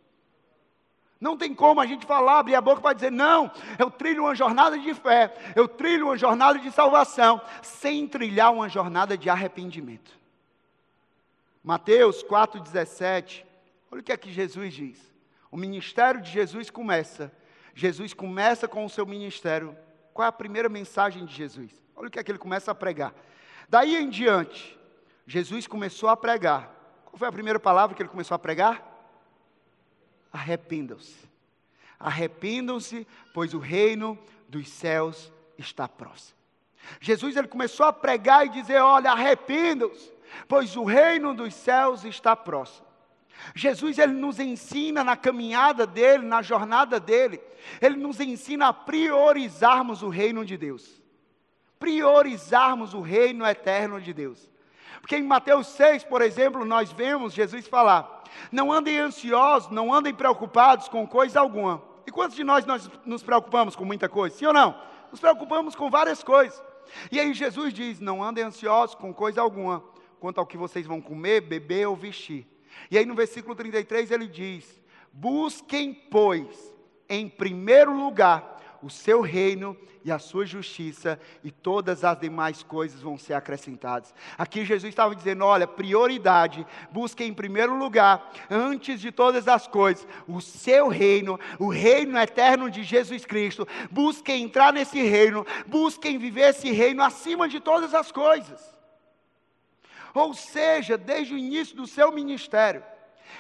Não 1.20 1.38
tem 1.38 1.54
como 1.54 1.82
a 1.82 1.86
gente 1.86 2.06
falar, 2.06 2.40
abrir 2.40 2.56
a 2.56 2.62
boca 2.62 2.82
para 2.82 2.94
dizer, 2.94 3.12
não, 3.12 3.52
eu 3.78 3.92
trilho 3.92 4.24
uma 4.24 4.36
jornada 4.36 4.78
de 4.78 4.94
fé, 4.94 5.34
eu 5.56 5.68
trilho 5.68 6.08
uma 6.08 6.18
jornada 6.18 6.60
de 6.60 6.72
salvação, 6.72 7.42
sem 7.62 8.08
trilhar 8.08 8.54
uma 8.54 8.70
jornada 8.70 9.18
de 9.18 9.30
arrependimento. 9.30 10.19
Mateus 11.64 12.24
4,17 12.24 13.50
Olha 13.92 14.02
o 14.02 14.04
que 14.04 14.12
é 14.12 14.18
que 14.18 14.32
Jesus 14.32 14.74
diz. 14.74 15.00
O 15.52 15.58
ministério 15.58 16.22
de 16.22 16.30
Jesus 16.30 16.70
começa. 16.70 17.32
Jesus 17.74 18.14
começa 18.14 18.68
com 18.68 18.86
o 18.86 18.90
seu 18.90 19.06
ministério. 19.06 19.76
Qual 20.14 20.26
é 20.26 20.30
a 20.30 20.32
primeira 20.32 20.70
mensagem 20.70 21.26
de 21.26 21.34
Jesus? 21.34 21.72
Olha 21.96 22.08
o 22.08 22.12
que 22.12 22.20
é 22.20 22.24
que 22.24 22.32
ele 22.32 22.38
começa 22.38 22.72
a 22.72 22.76
pregar. 22.76 23.14
Daí 23.68 23.96
em 23.96 24.10
diante, 24.10 24.78
Jesus 25.26 25.66
começou 25.66 26.10
a 26.10 26.18
pregar. 26.18 26.76
Qual 27.06 27.18
foi 27.18 27.28
a 27.28 27.32
primeira 27.32 27.60
palavra 27.60 27.96
que 27.96 28.02
ele 28.02 28.10
começou 28.10 28.36
a 28.36 28.40
pregar? 28.40 28.86
Arrependam-se. 30.32 31.28
Arrependam-se, 32.00 33.08
pois 33.34 33.54
o 33.54 33.60
reino 33.60 34.18
dos 34.48 34.70
céus 34.70 35.32
está 35.58 35.88
próximo. 35.88 36.38
Jesus 37.00 37.36
ele 37.36 37.48
começou 37.48 37.86
a 37.86 37.94
pregar 37.94 38.46
e 38.46 38.50
dizer: 38.50 38.80
Olha, 38.82 39.12
arrependam-se, 39.12 40.12
pois 40.48 40.76
o 40.76 40.84
reino 40.84 41.34
dos 41.34 41.54
céus 41.54 42.04
está 42.04 42.36
próximo. 42.36 42.88
Jesus 43.56 43.98
ele 43.98 44.14
nos 44.14 44.40
ensina 44.40 45.04
na 45.04 45.16
caminhada 45.16 45.88
dele, 45.88 46.26
na 46.26 46.42
jornada 46.42 47.00
dele, 47.00 47.42
ele 47.82 47.96
nos 47.96 48.20
ensina 48.20 48.68
a 48.68 48.74
priorizarmos 48.74 50.04
o 50.04 50.10
reino 50.10 50.46
de 50.46 50.58
Deus. 50.58 51.02
Priorizarmos 51.78 52.94
o 52.94 53.00
reino 53.00 53.46
eterno 53.46 54.02
de 54.02 54.14
Deus. 54.14 54.50
Porque 55.00 55.16
em 55.16 55.24
Mateus 55.24 55.68
6, 55.68 56.04
por 56.04 56.22
exemplo, 56.22 56.66
nós 56.66 56.92
vemos 56.92 57.34
Jesus 57.34 57.68
falar: 57.68 58.24
Não 58.52 58.72
andem 58.72 59.00
ansiosos, 59.00 59.72
não 59.72 59.94
andem 59.94 60.14
preocupados 60.14 60.90
com 60.90 61.08
coisa 61.08 61.40
alguma. 61.40 61.82
E 62.06 62.12
quantos 62.12 62.36
de 62.36 62.44
nós, 62.44 62.66
nós 62.66 62.90
nos 63.06 63.24
preocupamos 63.24 63.76
com 63.76 63.86
muita 63.86 64.10
coisa? 64.10 64.36
Sim 64.36 64.48
ou 64.48 64.54
não? 64.54 64.76
Nos 65.12 65.20
preocupamos 65.20 65.76
com 65.76 65.90
várias 65.90 66.22
coisas. 66.22 66.62
E 67.12 67.20
aí 67.20 67.34
Jesus 67.34 67.74
diz: 67.74 68.00
Não 68.00 68.22
andem 68.22 68.44
ansiosos 68.44 68.96
com 68.96 69.14
coisa 69.14 69.42
alguma, 69.42 69.84
quanto 70.20 70.40
ao 70.40 70.46
que 70.46 70.58
vocês 70.58 70.86
vão 70.86 71.02
comer, 71.02 71.42
beber 71.42 71.88
ou 71.88 71.96
vestir. 71.96 72.46
E 72.92 72.98
aí 72.98 73.06
no 73.06 73.16
versículo 73.16 73.56
33 73.56 74.12
ele 74.12 74.28
diz: 74.28 74.80
Busquem, 75.12 75.94
pois, 75.94 76.76
em 77.08 77.28
primeiro 77.28 77.96
lugar 77.96 78.58
o 78.82 78.90
seu 78.90 79.22
reino 79.22 79.76
e 80.04 80.12
a 80.12 80.18
sua 80.18 80.46
justiça, 80.46 81.20
e 81.44 81.52
todas 81.52 82.04
as 82.04 82.18
demais 82.18 82.64
coisas 82.64 83.02
vão 83.02 83.18
ser 83.18 83.34
acrescentadas. 83.34 84.14
Aqui 84.38 84.64
Jesus 84.64 84.90
estava 84.90 85.16
dizendo: 85.16 85.44
olha, 85.44 85.68
prioridade, 85.68 86.66
busquem 86.92 87.30
em 87.30 87.34
primeiro 87.34 87.78
lugar, 87.78 88.32
antes 88.50 89.02
de 89.02 89.12
todas 89.12 89.48
as 89.48 89.68
coisas, 89.68 90.08
o 90.28 90.40
seu 90.40 90.88
reino, 90.88 91.40
o 91.60 91.70
reino 91.70 92.18
eterno 92.18 92.70
de 92.70 92.84
Jesus 92.84 93.26
Cristo. 93.26 93.68
Busquem 93.92 94.44
entrar 94.44 94.72
nesse 94.72 95.02
reino, 95.02 95.46
busquem 95.68 96.18
viver 96.18 96.50
esse 96.50 96.72
reino 96.72 97.04
acima 97.04 97.48
de 97.48 97.60
todas 97.60 97.94
as 97.94 98.12
coisas. 98.12 98.79
Ou 100.14 100.34
seja, 100.34 100.98
desde 100.98 101.34
o 101.34 101.38
início 101.38 101.76
do 101.76 101.88
seu 101.88 102.12
ministério, 102.12 102.84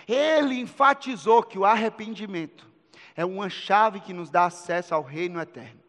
ele 0.08 0.60
enfatizou 0.60 1.44
que 1.44 1.58
o 1.58 1.66
arrependimento 1.66 2.68
é 3.16 3.26
uma 3.26 3.50
chave 3.50 4.00
que 4.00 4.14
nos 4.14 4.30
dá 4.30 4.46
acesso 4.46 4.94
ao 4.94 5.04
reino 5.04 5.40
eterno. 5.40 5.80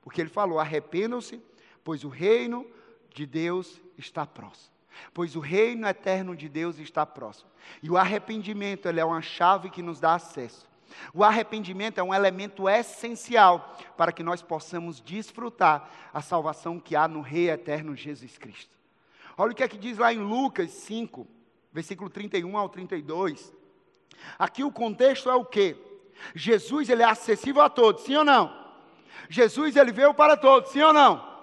Porque 0.00 0.20
ele 0.20 0.30
falou: 0.30 0.58
arrependam-se, 0.58 1.42
pois 1.82 2.04
o 2.04 2.08
reino 2.08 2.66
de 3.12 3.26
Deus 3.26 3.80
está 3.96 4.26
próximo. 4.26 4.72
Pois 5.12 5.34
o 5.34 5.40
reino 5.40 5.86
eterno 5.86 6.36
de 6.36 6.48
Deus 6.48 6.78
está 6.78 7.04
próximo. 7.04 7.50
E 7.82 7.90
o 7.90 7.96
arrependimento 7.96 8.88
é 8.88 9.04
uma 9.04 9.22
chave 9.22 9.70
que 9.70 9.82
nos 9.82 9.98
dá 9.98 10.14
acesso. 10.14 10.68
O 11.12 11.24
arrependimento 11.24 11.98
é 11.98 12.02
um 12.02 12.14
elemento 12.14 12.68
essencial 12.68 13.76
para 13.96 14.12
que 14.12 14.22
nós 14.22 14.42
possamos 14.42 15.00
desfrutar 15.00 15.90
a 16.12 16.20
salvação 16.20 16.78
que 16.78 16.94
há 16.94 17.08
no 17.08 17.20
Rei 17.20 17.50
eterno 17.50 17.96
Jesus 17.96 18.38
Cristo. 18.38 18.76
Olha 19.36 19.52
o 19.52 19.54
que 19.54 19.62
é 19.62 19.68
que 19.68 19.76
diz 19.76 19.98
lá 19.98 20.12
em 20.12 20.18
Lucas 20.18 20.70
5, 20.70 21.26
versículo 21.72 22.08
31 22.08 22.56
ao 22.56 22.68
32. 22.68 23.52
Aqui 24.38 24.62
o 24.62 24.70
contexto 24.70 25.28
é 25.28 25.34
o 25.34 25.44
quê? 25.44 25.76
Jesus 26.34 26.88
ele 26.88 27.02
é 27.02 27.06
acessível 27.06 27.62
a 27.62 27.68
todos, 27.68 28.04
sim 28.04 28.14
ou 28.14 28.24
não? 28.24 28.64
Jesus 29.28 29.76
ele 29.76 29.92
veio 29.92 30.14
para 30.14 30.36
todos, 30.36 30.70
sim 30.70 30.82
ou 30.82 30.92
não? 30.92 31.34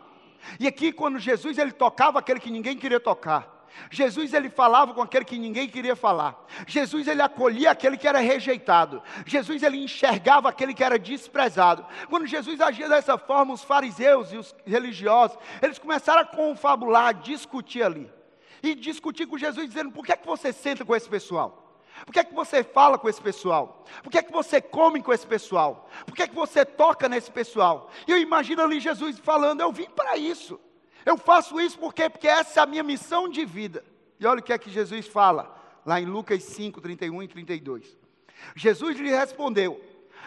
E 0.60 0.67
aqui 0.67 0.91
quando 0.91 1.19
Jesus 1.19 1.57
ele 1.57 1.71
tocava 1.71 2.19
aquele 2.19 2.39
que 2.39 2.50
ninguém 2.50 2.77
queria 2.77 3.00
tocar, 3.00 3.61
Jesus 3.89 4.33
ele 4.33 4.49
falava 4.49 4.93
com 4.93 5.01
aquele 5.01 5.25
que 5.25 5.37
ninguém 5.37 5.67
queria 5.67 5.95
falar. 5.95 6.45
Jesus 6.67 7.07
ele 7.07 7.21
acolhia 7.21 7.71
aquele 7.71 7.97
que 7.97 8.07
era 8.07 8.19
rejeitado. 8.19 9.01
Jesus 9.25 9.63
ele 9.63 9.83
enxergava 9.83 10.49
aquele 10.49 10.73
que 10.73 10.83
era 10.83 10.99
desprezado. 10.99 11.85
Quando 12.09 12.27
Jesus 12.27 12.59
agia 12.61 12.87
dessa 12.87 13.17
forma, 13.17 13.53
os 13.53 13.63
fariseus 13.63 14.31
e 14.31 14.37
os 14.37 14.55
religiosos, 14.65 15.37
eles 15.61 15.79
começaram 15.79 16.21
a 16.21 16.25
confabular, 16.25 17.07
a 17.07 17.11
discutir 17.11 17.83
ali. 17.83 18.11
E 18.63 18.75
discutir 18.75 19.25
com 19.25 19.37
Jesus 19.37 19.67
dizendo: 19.67 19.91
"Por 19.91 20.05
que 20.05 20.13
é 20.13 20.17
que 20.17 20.27
você 20.27 20.53
senta 20.53 20.85
com 20.85 20.95
esse 20.95 21.09
pessoal? 21.09 21.57
Por 22.05 22.13
que 22.13 22.19
é 22.19 22.23
que 22.23 22.33
você 22.33 22.63
fala 22.63 22.97
com 22.97 23.09
esse 23.09 23.21
pessoal? 23.21 23.83
Por 24.01 24.11
que 24.11 24.17
é 24.17 24.23
que 24.23 24.31
você 24.31 24.61
come 24.61 25.01
com 25.01 25.11
esse 25.11 25.25
pessoal? 25.25 25.89
Por 26.05 26.15
que 26.15 26.23
é 26.23 26.27
que 26.27 26.35
você 26.35 26.63
toca 26.63 27.09
nesse 27.09 27.31
pessoal?" 27.31 27.89
E 28.07 28.11
eu 28.11 28.17
imagino 28.17 28.61
ali 28.61 28.79
Jesus 28.79 29.19
falando: 29.19 29.61
"Eu 29.61 29.71
vim 29.71 29.89
para 29.89 30.15
isso." 30.17 30.59
Eu 31.05 31.17
faço 31.17 31.60
isso 31.60 31.77
porque, 31.77 32.10
porque 32.10 32.27
essa 32.27 32.60
é 32.60 32.63
a 32.63 32.65
minha 32.65 32.84
missão 32.84 33.27
de 33.27 33.46
vida. 33.46 33.84
E 34.20 34.25
olha 34.25 34.39
o 34.39 34.43
que 34.43 34.53
é 34.53 34.58
que 34.58 34.70
Jesus 34.70 35.08
fala, 35.08 35.55
lá 35.86 36.00
em 36.00 36.05
Lucas 36.05 36.43
5, 36.43 36.79
31 36.79 37.24
e 37.24 37.27
32. 37.27 37.98
Jesus 38.55 39.00
lhe 39.00 39.10
respondeu: 39.10 39.81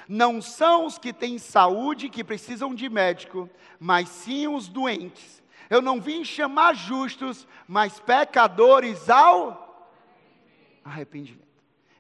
Não 0.09 0.43
são 0.43 0.87
os 0.87 0.99
que 0.99 1.13
têm 1.13 1.39
saúde 1.39 2.09
que 2.09 2.25
precisam 2.25 2.75
de 2.75 2.89
médico, 2.89 3.49
mas 3.79 4.09
sim 4.09 4.49
os 4.49 4.69
doentes. 4.69 5.43
Eu 5.71 5.81
não 5.81 6.01
vim 6.01 6.25
chamar 6.25 6.75
justos, 6.75 7.47
mas 7.67 7.99
pecadores 8.01 9.09
ao 9.09 9.89
arrependimento. 10.85 11.45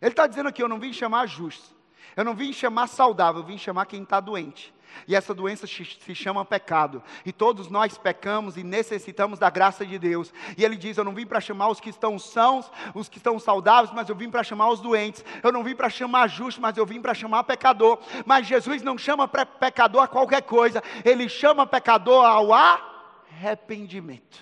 Ele 0.01 0.11
está 0.11 0.27
dizendo 0.27 0.49
aqui: 0.49 0.63
Eu 0.63 0.69
não 0.69 0.79
vim 0.79 0.93
chamar 0.93 1.27
justos, 1.27 1.75
eu 2.17 2.25
não 2.25 2.35
vim 2.35 2.53
chamar 2.53 2.89
saudável, 2.89 3.41
eu 3.41 3.47
vim 3.47 3.59
chamar 3.59 3.87
quem 3.87 4.03
está 4.03 4.21
doente. 4.21 4.75
E 5.07 5.15
essa 5.15 5.35
doença 5.35 5.67
se 5.67 6.15
chama 6.15 6.45
pecado. 6.45 7.03
E 7.25 7.33
todos 7.33 7.69
nós 7.69 7.99
pecamos 7.99 8.57
e 8.57 8.63
necessitamos 8.63 9.39
da 9.39 9.51
graça 9.51 9.85
de 9.85 9.99
Deus. 9.99 10.33
E 10.57 10.65
ele 10.65 10.77
diz: 10.77 10.97
Eu 10.97 11.05
não 11.05 11.15
vim 11.15 11.27
para 11.27 11.41
chamar 11.41 11.69
os 11.69 11.81
que 11.81 11.91
estão 11.91 12.19
sãos, 12.19 12.71
os 12.95 13.09
que 13.09 13.19
estão 13.19 13.39
saudáveis, 13.39 13.95
mas 13.95 14.09
eu 14.09 14.15
vim 14.15 14.31
para 14.31 14.43
chamar 14.43 14.71
os 14.71 14.81
doentes. 14.81 15.25
Eu 15.43 15.53
não 15.53 15.63
vim 15.63 15.75
para 15.75 15.91
chamar 15.91 16.29
justo, 16.29 16.61
mas 16.61 16.77
eu 16.77 16.87
vim 16.87 17.01
para 17.01 17.15
chamar 17.15 17.45
pecador. 17.45 17.99
Mas 18.25 18.47
Jesus 18.47 18.83
não 18.83 18.97
chama 18.97 19.29
pecador 19.29 20.03
a 20.03 20.09
qualquer 20.09 20.43
coisa. 20.43 20.83
Ele 21.05 21.29
chama 21.29 21.67
pecador 21.67 22.25
ao 22.25 22.53
arrependimento. 22.53 24.39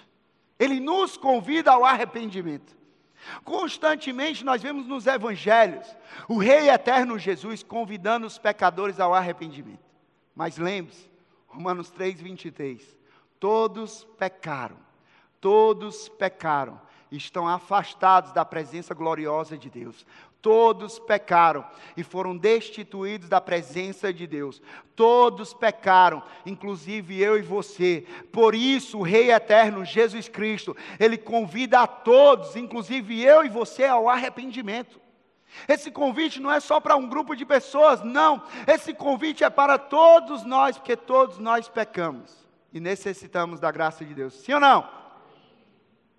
Ele 0.59 0.79
nos 0.79 1.17
convida 1.17 1.73
ao 1.73 1.85
arrependimento. 1.85 2.83
Constantemente 3.45 4.45
nós 4.45 4.63
vemos 4.63 4.87
nos 4.87 5.07
evangelhos 5.07 5.87
o 6.29 6.39
Rei 6.39 6.69
eterno 6.69 7.19
Jesus 7.19 7.63
convidando 7.63 8.27
os 8.27 8.39
pecadores 8.39 9.01
ao 9.01 9.15
arrependimento. 9.15 9.92
Mas 10.35 10.57
lembre-se, 10.57 11.09
Romanos 11.47 11.91
3, 11.91 12.21
23. 12.21 12.97
Todos 13.39 14.05
pecaram, 14.19 14.77
todos 15.41 16.09
pecaram, 16.09 16.81
estão 17.11 17.47
afastados 17.47 18.33
da 18.33 18.45
presença 18.45 18.95
gloriosa 18.95 19.59
de 19.59 19.69
Deus. 19.69 20.07
Todos 20.41 20.99
pecaram 20.99 21.65
e 21.97 22.03
foram 22.03 22.37
destituídos 22.37 23.29
da 23.29 23.41
presença 23.41 24.13
de 24.13 24.27
Deus. 24.27 24.61
Todos 24.97 25.55
pecaram, 25.55 26.21
inclusive 26.45 27.21
eu 27.21 27.39
e 27.39 27.43
você. 27.43 28.05
Por 28.33 28.53
isso, 28.53 28.99
o 28.99 29.03
Rei 29.03 29.31
eterno, 29.31 29.85
Jesus 29.85 30.29
Cristo, 30.29 30.77
ele 30.99 31.17
convida 31.17 31.81
a 31.81 31.87
todos, 31.87 32.57
inclusive 32.57 33.23
eu 33.23 33.45
e 33.45 33.49
você, 33.49 33.85
ao 33.85 34.09
arrependimento. 34.09 35.02
Esse 35.69 35.91
convite 35.91 36.41
não 36.41 36.51
é 36.51 36.61
só 36.61 36.81
para 36.81 36.97
um 36.97 37.09
grupo 37.09 37.37
de 37.37 37.45
pessoas, 37.45 38.03
não. 38.03 38.43
Esse 38.67 38.93
convite 38.95 39.45
é 39.45 39.51
para 39.51 39.79
todos 39.79 40.45
nós, 40.45 40.77
porque 40.77 40.97
todos 40.97 41.39
nós 41.39 41.69
pecamos 41.69 42.43
e 42.73 42.81
necessitamos 42.81 43.61
da 43.61 43.71
graça 43.71 44.05
de 44.05 44.15
Deus. 44.15 44.35
Sim 44.35 44.55
ou 44.55 44.61
não? 44.61 44.89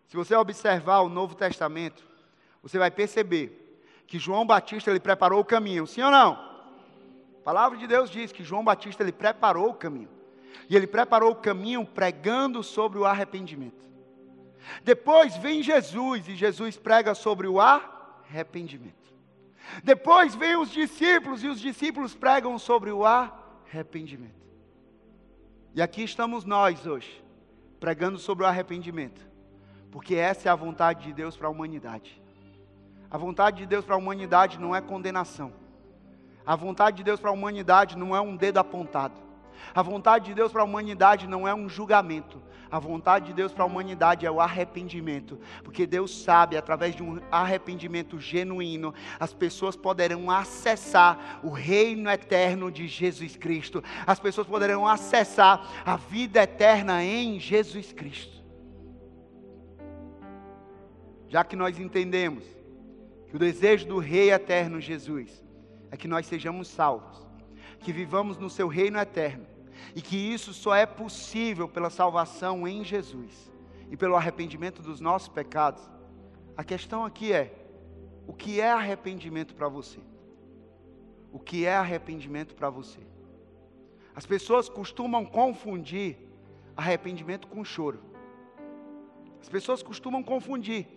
Se 0.07 0.15
você 0.15 0.35
observar 0.35 0.99
o 0.99 1.09
Novo 1.09 1.35
Testamento, 1.35 2.03
você 2.61 2.77
vai 2.77 2.91
perceber 2.91 3.59
que 4.05 4.19
João 4.19 4.45
Batista 4.45 4.91
ele 4.91 4.99
preparou 4.99 5.39
o 5.39 5.45
caminho. 5.45 5.87
Sim 5.87 6.03
ou 6.03 6.11
não? 6.11 6.33
A 6.33 7.43
palavra 7.43 7.77
de 7.77 7.87
Deus 7.87 8.09
diz 8.09 8.31
que 8.31 8.43
João 8.43 8.63
Batista 8.63 9.03
ele 9.03 9.11
preparou 9.11 9.69
o 9.69 9.73
caminho. 9.73 10.09
E 10.69 10.75
ele 10.75 10.87
preparou 10.87 11.31
o 11.31 11.35
caminho 11.35 11.85
pregando 11.85 12.63
sobre 12.63 12.99
o 12.99 13.05
arrependimento. 13.05 13.83
Depois 14.83 15.35
vem 15.37 15.61
Jesus 15.61 16.27
e 16.27 16.35
Jesus 16.35 16.77
prega 16.77 17.13
sobre 17.13 17.47
o 17.47 17.59
arrependimento. 17.59 19.11
Depois 19.83 20.35
vem 20.35 20.55
os 20.55 20.69
discípulos 20.69 21.43
e 21.43 21.47
os 21.47 21.59
discípulos 21.59 22.15
pregam 22.15 22.57
sobre 22.59 22.91
o 22.91 23.05
arrependimento. 23.05 24.43
E 25.73 25.81
aqui 25.81 26.03
estamos 26.03 26.45
nós 26.45 26.85
hoje, 26.85 27.23
pregando 27.79 28.19
sobre 28.19 28.43
o 28.43 28.47
arrependimento, 28.47 29.25
porque 29.91 30.15
essa 30.15 30.47
é 30.47 30.51
a 30.51 30.55
vontade 30.55 31.05
de 31.05 31.13
Deus 31.13 31.35
para 31.35 31.47
a 31.47 31.51
humanidade. 31.51 32.21
A 33.09 33.17
vontade 33.17 33.57
de 33.57 33.65
Deus 33.65 33.85
para 33.85 33.95
a 33.95 33.97
humanidade 33.97 34.59
não 34.59 34.75
é 34.75 34.81
condenação. 34.81 35.53
A 36.45 36.55
vontade 36.55 36.97
de 36.97 37.03
Deus 37.03 37.19
para 37.19 37.29
a 37.29 37.33
humanidade 37.33 37.97
não 37.97 38.15
é 38.15 38.21
um 38.21 38.35
dedo 38.35 38.57
apontado. 38.57 39.21
A 39.73 39.81
vontade 39.81 40.25
de 40.25 40.33
Deus 40.33 40.51
para 40.51 40.61
a 40.61 40.65
humanidade 40.65 41.27
não 41.27 41.47
é 41.47 41.53
um 41.53 41.69
julgamento. 41.69 42.41
A 42.73 42.79
vontade 42.79 43.27
de 43.27 43.33
Deus 43.33 43.53
para 43.53 43.63
a 43.63 43.67
humanidade 43.67 44.25
é 44.25 44.31
o 44.31 44.41
arrependimento, 44.41 45.39
porque 45.63 45.85
Deus 45.85 46.23
sabe, 46.23 46.57
através 46.57 46.95
de 46.95 47.03
um 47.03 47.21
arrependimento 47.29 48.19
genuíno, 48.19 48.95
as 49.19 49.31
pessoas 49.31 49.75
poderão 49.75 50.31
acessar 50.31 51.39
o 51.43 51.51
reino 51.51 52.09
eterno 52.09 52.71
de 52.71 52.87
Jesus 52.87 53.37
Cristo, 53.37 53.83
as 54.07 54.19
pessoas 54.19 54.47
poderão 54.47 54.87
acessar 54.87 55.83
a 55.85 55.97
vida 55.97 56.41
eterna 56.41 57.03
em 57.03 57.39
Jesus 57.39 57.93
Cristo. 57.93 58.43
Já 61.27 61.43
que 61.43 61.55
nós 61.55 61.77
entendemos 61.77 62.43
que 63.27 63.35
o 63.35 63.39
desejo 63.39 63.85
do 63.85 63.99
Rei 63.99 64.31
eterno 64.31 64.81
Jesus 64.81 65.45
é 65.91 65.95
que 65.95 66.07
nós 66.07 66.25
sejamos 66.25 66.69
salvos, 66.69 67.23
que 67.81 67.93
vivamos 67.93 68.39
no 68.39 68.49
seu 68.49 68.67
reino 68.67 68.97
eterno 68.97 69.52
e 69.95 70.01
que 70.01 70.15
isso 70.15 70.53
só 70.53 70.75
é 70.75 70.85
possível 70.85 71.67
pela 71.67 71.89
salvação 71.89 72.67
em 72.67 72.83
Jesus 72.83 73.51
e 73.89 73.97
pelo 73.97 74.15
arrependimento 74.15 74.81
dos 74.81 74.99
nossos 74.99 75.27
pecados. 75.27 75.83
A 76.57 76.63
questão 76.63 77.05
aqui 77.05 77.31
é: 77.31 77.53
o 78.27 78.33
que 78.33 78.59
é 78.59 78.71
arrependimento 78.71 79.53
para 79.55 79.67
você? 79.67 79.99
O 81.31 81.39
que 81.39 81.65
é 81.65 81.75
arrependimento 81.75 82.55
para 82.55 82.69
você? 82.69 82.99
As 84.15 84.25
pessoas 84.25 84.69
costumam 84.69 85.25
confundir 85.25 86.17
arrependimento 86.75 87.47
com 87.47 87.63
choro. 87.63 87.99
As 89.41 89.49
pessoas 89.49 89.83
costumam 89.83 90.23
confundir 90.23 90.87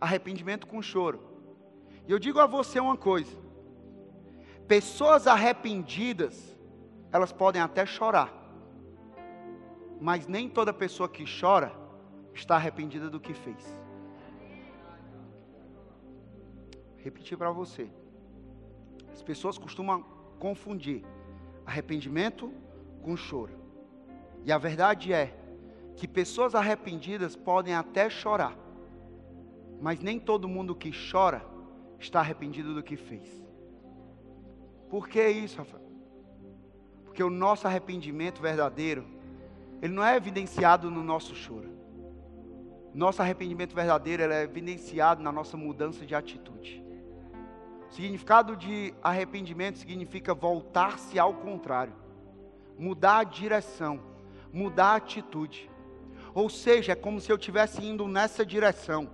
arrependimento 0.00 0.66
com 0.66 0.82
choro. 0.82 1.20
E 2.06 2.10
eu 2.10 2.18
digo 2.18 2.40
a 2.40 2.46
você 2.46 2.80
uma 2.80 2.96
coisa: 2.96 3.36
pessoas 4.66 5.26
arrependidas 5.26 6.51
elas 7.12 7.30
podem 7.30 7.60
até 7.60 7.84
chorar, 7.84 8.32
mas 10.00 10.26
nem 10.26 10.48
toda 10.48 10.72
pessoa 10.72 11.08
que 11.08 11.24
chora 11.24 11.72
está 12.32 12.56
arrependida 12.56 13.10
do 13.10 13.20
que 13.20 13.34
fez. 13.34 13.78
Repetir 16.96 17.36
para 17.36 17.50
você. 17.50 17.90
As 19.12 19.22
pessoas 19.22 19.58
costumam 19.58 20.02
confundir 20.38 21.04
arrependimento 21.66 22.52
com 23.02 23.16
choro. 23.16 23.52
E 24.44 24.50
a 24.50 24.58
verdade 24.58 25.12
é 25.12 25.36
que 25.96 26.08
pessoas 26.08 26.54
arrependidas 26.54 27.36
podem 27.36 27.74
até 27.74 28.08
chorar, 28.08 28.56
mas 29.80 30.00
nem 30.00 30.18
todo 30.18 30.48
mundo 30.48 30.74
que 30.74 30.90
chora 31.10 31.44
está 32.00 32.20
arrependido 32.20 32.74
do 32.74 32.82
que 32.82 32.96
fez. 32.96 33.44
Por 34.88 35.08
que 35.08 35.28
isso, 35.28 35.58
Rafael? 35.58 35.91
Porque 37.12 37.22
o 37.22 37.28
nosso 37.28 37.66
arrependimento 37.66 38.40
verdadeiro, 38.40 39.04
ele 39.82 39.92
não 39.92 40.02
é 40.02 40.16
evidenciado 40.16 40.90
no 40.90 41.02
nosso 41.02 41.34
choro. 41.34 41.68
Nosso 42.94 43.20
arrependimento 43.20 43.74
verdadeiro 43.74 44.22
é 44.22 44.44
evidenciado 44.44 45.22
na 45.22 45.30
nossa 45.30 45.54
mudança 45.54 46.06
de 46.06 46.14
atitude. 46.14 46.82
O 47.86 47.92
significado 47.92 48.56
de 48.56 48.94
arrependimento 49.02 49.76
significa 49.76 50.32
voltar-se 50.32 51.18
ao 51.18 51.34
contrário, 51.34 51.92
mudar 52.78 53.18
a 53.18 53.24
direção, 53.24 54.00
mudar 54.50 54.92
a 54.92 54.96
atitude. 54.96 55.68
Ou 56.32 56.48
seja, 56.48 56.92
é 56.92 56.96
como 56.96 57.20
se 57.20 57.30
eu 57.30 57.36
estivesse 57.36 57.84
indo 57.84 58.08
nessa 58.08 58.42
direção 58.42 59.10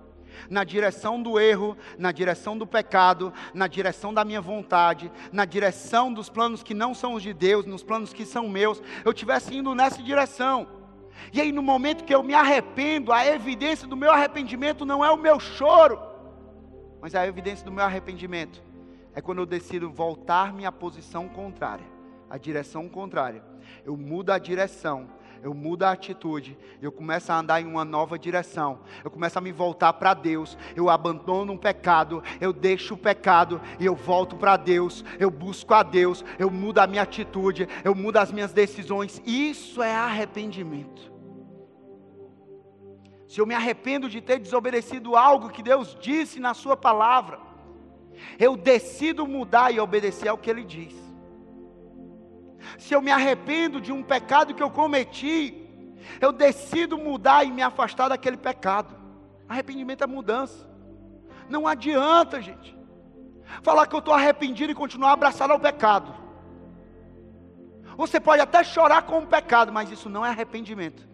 na 0.49 0.63
direção 0.63 1.21
do 1.21 1.39
erro, 1.39 1.77
na 1.97 2.11
direção 2.11 2.57
do 2.57 2.67
pecado, 2.67 3.33
na 3.53 3.67
direção 3.67 4.13
da 4.13 4.25
minha 4.25 4.41
vontade, 4.41 5.11
na 5.31 5.45
direção 5.45 6.11
dos 6.13 6.29
planos 6.29 6.63
que 6.63 6.73
não 6.73 6.93
são 6.93 7.13
os 7.13 7.23
de 7.23 7.33
Deus, 7.33 7.65
nos 7.65 7.83
planos 7.83 8.13
que 8.13 8.25
são 8.25 8.47
meus, 8.47 8.81
eu 9.03 9.11
estivesse 9.11 9.55
indo 9.55 9.73
nessa 9.75 10.01
direção. 10.01 10.67
E 11.33 11.41
aí, 11.41 11.51
no 11.51 11.61
momento 11.61 12.03
que 12.03 12.15
eu 12.15 12.23
me 12.23 12.33
arrependo, 12.33 13.11
a 13.11 13.25
evidência 13.25 13.87
do 13.87 13.97
meu 13.97 14.11
arrependimento 14.11 14.85
não 14.85 15.03
é 15.03 15.11
o 15.11 15.17
meu 15.17 15.39
choro, 15.39 15.99
Mas 17.01 17.15
a 17.15 17.25
evidência 17.25 17.63
do 17.63 17.71
meu 17.71 17.83
arrependimento 17.83 18.61
é 19.13 19.21
quando 19.21 19.39
eu 19.39 19.45
decido 19.45 19.89
voltar 19.89 20.53
minha 20.53 20.71
posição 20.71 21.27
contrária, 21.27 21.85
a 22.29 22.37
direção 22.37 22.87
contrária. 22.89 23.43
Eu 23.85 23.95
mudo 23.95 24.31
a 24.31 24.37
direção, 24.37 25.09
eu 25.41 25.53
mudo 25.53 25.83
a 25.83 25.91
atitude, 25.91 26.57
eu 26.81 26.91
começo 26.91 27.31
a 27.31 27.39
andar 27.39 27.61
em 27.61 27.65
uma 27.65 27.85
nova 27.85 28.17
direção, 28.17 28.79
eu 29.03 29.09
começo 29.11 29.37
a 29.37 29.41
me 29.41 29.51
voltar 29.51 29.93
para 29.93 30.13
Deus, 30.13 30.57
eu 30.75 30.89
abandono 30.89 31.53
um 31.53 31.57
pecado, 31.57 32.23
eu 32.41 32.51
deixo 32.51 32.93
o 32.93 32.97
pecado 32.97 33.61
e 33.79 33.85
eu 33.85 33.95
volto 33.95 34.35
para 34.35 34.57
Deus, 34.57 35.03
eu 35.19 35.31
busco 35.31 35.73
a 35.73 35.83
Deus, 35.83 36.23
eu 36.37 36.49
mudo 36.49 36.79
a 36.79 36.87
minha 36.87 37.03
atitude, 37.03 37.67
eu 37.83 37.95
mudo 37.95 38.17
as 38.17 38.31
minhas 38.31 38.51
decisões. 38.51 39.21
Isso 39.25 39.81
é 39.81 39.95
arrependimento. 39.95 41.09
Se 43.27 43.39
eu 43.39 43.45
me 43.45 43.53
arrependo 43.53 44.09
de 44.09 44.21
ter 44.21 44.39
desobedecido 44.39 45.15
algo 45.15 45.49
que 45.49 45.61
Deus 45.61 45.95
disse 46.01 46.39
na 46.39 46.55
Sua 46.55 46.75
palavra, 46.75 47.39
eu 48.39 48.57
decido 48.57 49.27
mudar 49.27 49.71
e 49.71 49.79
obedecer 49.79 50.27
ao 50.27 50.37
que 50.37 50.49
Ele 50.49 50.63
diz. 50.63 50.98
Se 52.79 52.95
eu 52.95 53.01
me 53.01 53.11
arrependo 53.11 53.81
de 53.81 53.91
um 53.91 54.01
pecado 54.01 54.53
que 54.53 54.63
eu 54.63 54.71
cometi, 54.71 55.67
eu 56.21 56.31
decido 56.31 56.97
mudar 56.97 57.43
e 57.43 57.51
me 57.51 57.61
afastar 57.61 58.07
daquele 58.07 58.37
pecado. 58.37 58.95
Arrependimento 59.49 60.01
é 60.01 60.07
mudança. 60.07 60.65
Não 61.49 61.67
adianta, 61.67 62.41
gente, 62.41 62.77
falar 63.61 63.85
que 63.85 63.93
eu 63.93 63.99
estou 63.99 64.13
arrependido 64.13 64.71
e 64.71 64.75
continuar 64.75 65.11
abraçado 65.11 65.51
ao 65.51 65.59
pecado. 65.59 66.15
Você 67.97 68.17
pode 68.17 68.41
até 68.41 68.63
chorar 68.63 69.01
com 69.01 69.19
o 69.19 69.27
pecado, 69.27 69.73
mas 69.73 69.91
isso 69.91 70.09
não 70.09 70.25
é 70.25 70.29
arrependimento. 70.29 71.05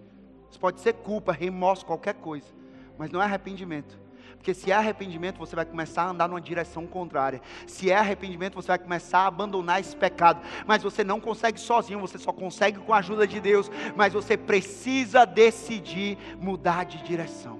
Isso 0.47 0.59
pode 0.59 0.79
ser 0.81 0.93
culpa, 0.93 1.31
remorso, 1.31 1.83
qualquer 1.83 2.13
coisa, 2.13 2.47
mas 2.95 3.09
não 3.11 3.19
é 3.19 3.25
arrependimento. 3.25 3.99
Porque 4.45 4.53
se 4.53 4.69
é 4.69 4.75
arrependimento, 4.75 5.39
você 5.39 5.55
vai 5.55 5.65
começar 5.65 6.03
a 6.03 6.09
andar 6.11 6.27
numa 6.27 6.39
direção 6.39 6.85
contrária. 6.85 7.41
Se 7.65 7.89
é 7.89 7.97
arrependimento, 7.97 8.53
você 8.53 8.67
vai 8.67 8.77
começar 8.77 9.21
a 9.21 9.25
abandonar 9.25 9.79
esse 9.79 9.95
pecado. 9.95 10.39
Mas 10.67 10.83
você 10.83 11.03
não 11.03 11.19
consegue 11.19 11.59
sozinho, 11.59 11.99
você 11.99 12.19
só 12.19 12.31
consegue 12.31 12.77
com 12.77 12.93
a 12.93 12.99
ajuda 12.99 13.25
de 13.25 13.39
Deus. 13.39 13.71
Mas 13.95 14.13
você 14.13 14.37
precisa 14.37 15.25
decidir 15.25 16.19
mudar 16.39 16.85
de 16.85 17.01
direção. 17.01 17.59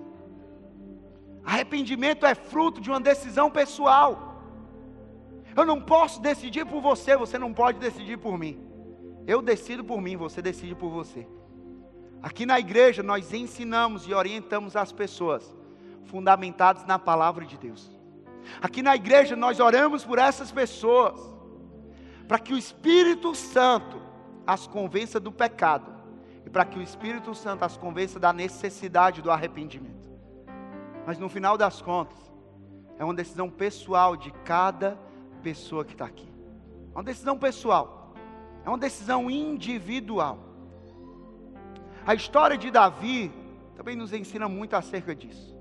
Arrependimento 1.44 2.24
é 2.24 2.36
fruto 2.36 2.80
de 2.80 2.92
uma 2.92 3.02
decisão 3.02 3.50
pessoal. 3.50 4.44
Eu 5.58 5.66
não 5.66 5.82
posso 5.82 6.22
decidir 6.22 6.68
por 6.68 6.84
você, 6.84 7.18
você 7.18 7.40
não 7.40 7.52
pode 7.52 7.80
decidir 7.80 8.20
por 8.20 8.38
mim. 8.38 8.60
Eu 9.26 9.42
decido 9.42 9.84
por 9.84 10.00
mim, 10.00 10.16
você 10.18 10.40
decide 10.40 10.76
por 10.76 10.92
você. 10.92 11.28
Aqui 12.22 12.46
na 12.46 12.60
igreja 12.60 13.02
nós 13.02 13.34
ensinamos 13.34 14.08
e 14.08 14.14
orientamos 14.14 14.76
as 14.76 14.92
pessoas 14.92 15.65
fundamentados 16.06 16.86
na 16.86 16.98
palavra 16.98 17.46
de 17.46 17.58
Deus. 17.58 17.92
Aqui 18.62 18.82
na 18.82 18.96
igreja 18.96 19.36
nós 19.36 19.60
oramos 19.60 20.04
por 20.04 20.20
essas 20.20 20.52
pessoas, 20.52 21.20
para 22.28 22.40
que 22.40 22.54
o 22.54 22.58
Espírito 22.58 23.36
Santo 23.36 24.02
as 24.46 24.68
convença 24.68 25.20
do 25.20 25.32
pecado 25.32 25.92
e 26.46 26.50
para 26.50 26.66
que 26.66 26.78
o 26.78 26.82
Espírito 26.82 27.34
Santo 27.34 27.64
as 27.64 27.78
convença 27.78 28.20
da 28.20 28.32
necessidade 28.32 29.22
do 29.22 29.32
arrependimento. 29.32 30.10
Mas 31.06 31.18
no 31.18 31.30
final 31.30 31.58
das 31.58 31.82
contas, 31.82 32.18
é 32.98 33.04
uma 33.04 33.14
decisão 33.14 33.50
pessoal 33.50 34.16
de 34.16 34.32
cada 34.44 34.98
pessoa 35.44 35.84
que 35.84 35.94
está 35.94 36.06
aqui. 36.06 36.28
É 36.94 36.98
uma 36.98 37.04
decisão 37.04 37.38
pessoal, 37.38 38.14
é 38.64 38.70
uma 38.70 38.78
decisão 38.78 39.30
individual. 39.30 40.40
A 42.06 42.14
história 42.14 42.58
de 42.58 42.70
Davi 42.72 43.32
também 43.76 43.96
nos 43.96 44.14
ensina 44.14 44.48
muito 44.48 44.76
acerca 44.76 45.16
disso. 45.16 45.55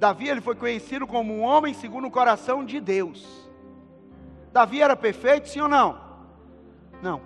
Davi 0.00 0.30
ele 0.30 0.40
foi 0.40 0.54
conhecido 0.54 1.06
como 1.06 1.30
um 1.34 1.42
homem 1.42 1.74
segundo 1.74 2.06
o 2.06 2.10
coração 2.10 2.64
de 2.64 2.80
Deus. 2.80 3.50
Davi 4.50 4.80
era 4.80 4.96
perfeito, 4.96 5.46
sim 5.46 5.60
ou 5.60 5.68
não? 5.68 6.00
Não. 7.02 7.20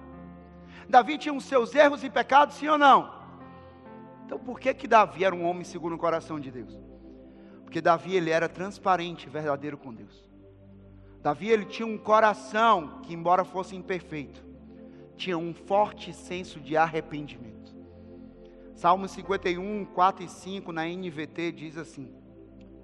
Davi 0.88 1.16
tinha 1.16 1.32
os 1.32 1.44
seus 1.44 1.72
erros 1.72 2.02
e 2.02 2.10
pecados, 2.10 2.56
sim 2.56 2.66
ou 2.66 2.76
não? 2.76 3.14
Então 4.26 4.40
por 4.40 4.58
que 4.58 4.74
que 4.74 4.88
Davi 4.88 5.24
era 5.24 5.32
um 5.32 5.44
homem 5.44 5.62
segundo 5.62 5.94
o 5.94 5.98
coração 5.98 6.40
de 6.40 6.50
Deus? 6.50 6.76
Porque 7.62 7.80
Davi 7.80 8.16
ele 8.16 8.30
era 8.30 8.48
transparente, 8.48 9.28
verdadeiro 9.28 9.78
com 9.78 9.94
Deus. 9.94 10.28
Davi 11.22 11.48
ele 11.48 11.66
tinha 11.66 11.86
um 11.86 11.96
coração 11.96 13.02
que 13.04 13.14
embora 13.14 13.44
fosse 13.44 13.76
imperfeito, 13.76 14.44
tinha 15.16 15.38
um 15.38 15.54
forte 15.54 16.12
senso 16.12 16.58
de 16.58 16.76
arrependimento. 16.76 17.72
Salmo 18.74 19.06
51, 19.06 19.84
4 19.84 20.24
e 20.24 20.28
5 20.28 20.72
na 20.72 20.84
NVT 20.86 21.52
diz 21.52 21.78
assim: 21.78 22.23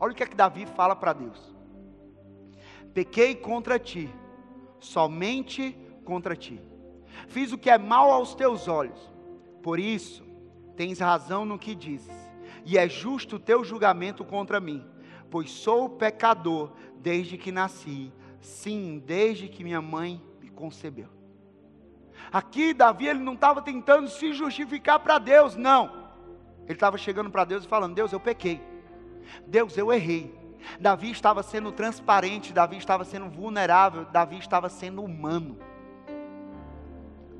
Olha 0.00 0.12
o 0.12 0.14
que 0.14 0.22
é 0.22 0.26
que 0.26 0.34
Davi 0.34 0.64
fala 0.64 0.96
para 0.96 1.12
Deus: 1.12 1.54
Pequei 2.94 3.34
contra 3.34 3.78
ti, 3.78 4.08
somente 4.80 5.76
contra 6.04 6.34
ti. 6.34 6.60
Fiz 7.28 7.52
o 7.52 7.58
que 7.58 7.68
é 7.68 7.76
mal 7.76 8.10
aos 8.10 8.34
teus 8.34 8.66
olhos. 8.66 8.98
Por 9.62 9.78
isso, 9.78 10.24
tens 10.74 10.98
razão 10.98 11.44
no 11.44 11.58
que 11.58 11.74
dizes, 11.74 12.16
e 12.64 12.78
é 12.78 12.88
justo 12.88 13.36
o 13.36 13.40
teu 13.40 13.62
julgamento 13.62 14.24
contra 14.24 14.58
mim, 14.58 14.82
pois 15.30 15.50
sou 15.50 15.90
pecador 15.90 16.72
desde 16.96 17.36
que 17.36 17.52
nasci, 17.52 18.10
sim, 18.40 19.02
desde 19.04 19.48
que 19.48 19.62
minha 19.62 19.82
mãe 19.82 20.22
me 20.40 20.48
concebeu. 20.48 21.08
Aqui 22.32 22.72
Davi 22.72 23.06
ele 23.06 23.18
não 23.18 23.34
estava 23.34 23.60
tentando 23.60 24.08
se 24.08 24.32
justificar 24.32 25.00
para 25.00 25.18
Deus, 25.18 25.56
não. 25.56 26.08
Ele 26.64 26.72
estava 26.72 26.96
chegando 26.96 27.30
para 27.30 27.44
Deus 27.44 27.64
e 27.64 27.68
falando: 27.68 27.94
Deus, 27.94 28.12
eu 28.12 28.20
pequei. 28.20 28.69
Deus, 29.46 29.76
eu 29.76 29.92
errei. 29.92 30.34
Davi 30.78 31.10
estava 31.10 31.42
sendo 31.42 31.72
transparente, 31.72 32.52
Davi 32.52 32.76
estava 32.76 33.04
sendo 33.04 33.28
vulnerável, 33.28 34.04
Davi 34.04 34.38
estava 34.38 34.68
sendo 34.68 35.02
humano. 35.02 35.58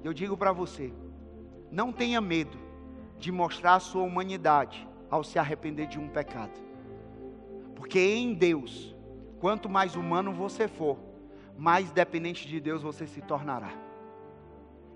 Eu 0.02 0.12
digo 0.14 0.36
para 0.36 0.52
você, 0.52 0.92
não 1.70 1.92
tenha 1.92 2.20
medo 2.20 2.58
de 3.18 3.30
mostrar 3.30 3.74
a 3.74 3.80
sua 3.80 4.02
humanidade 4.02 4.88
ao 5.10 5.22
se 5.22 5.38
arrepender 5.38 5.86
de 5.86 5.98
um 5.98 6.08
pecado. 6.08 6.58
Porque 7.74 8.00
em 8.00 8.32
Deus, 8.32 8.94
quanto 9.38 9.68
mais 9.68 9.94
humano 9.94 10.32
você 10.32 10.66
for, 10.66 10.98
mais 11.56 11.90
dependente 11.90 12.48
de 12.48 12.58
Deus 12.58 12.82
você 12.82 13.06
se 13.06 13.20
tornará. 13.20 13.72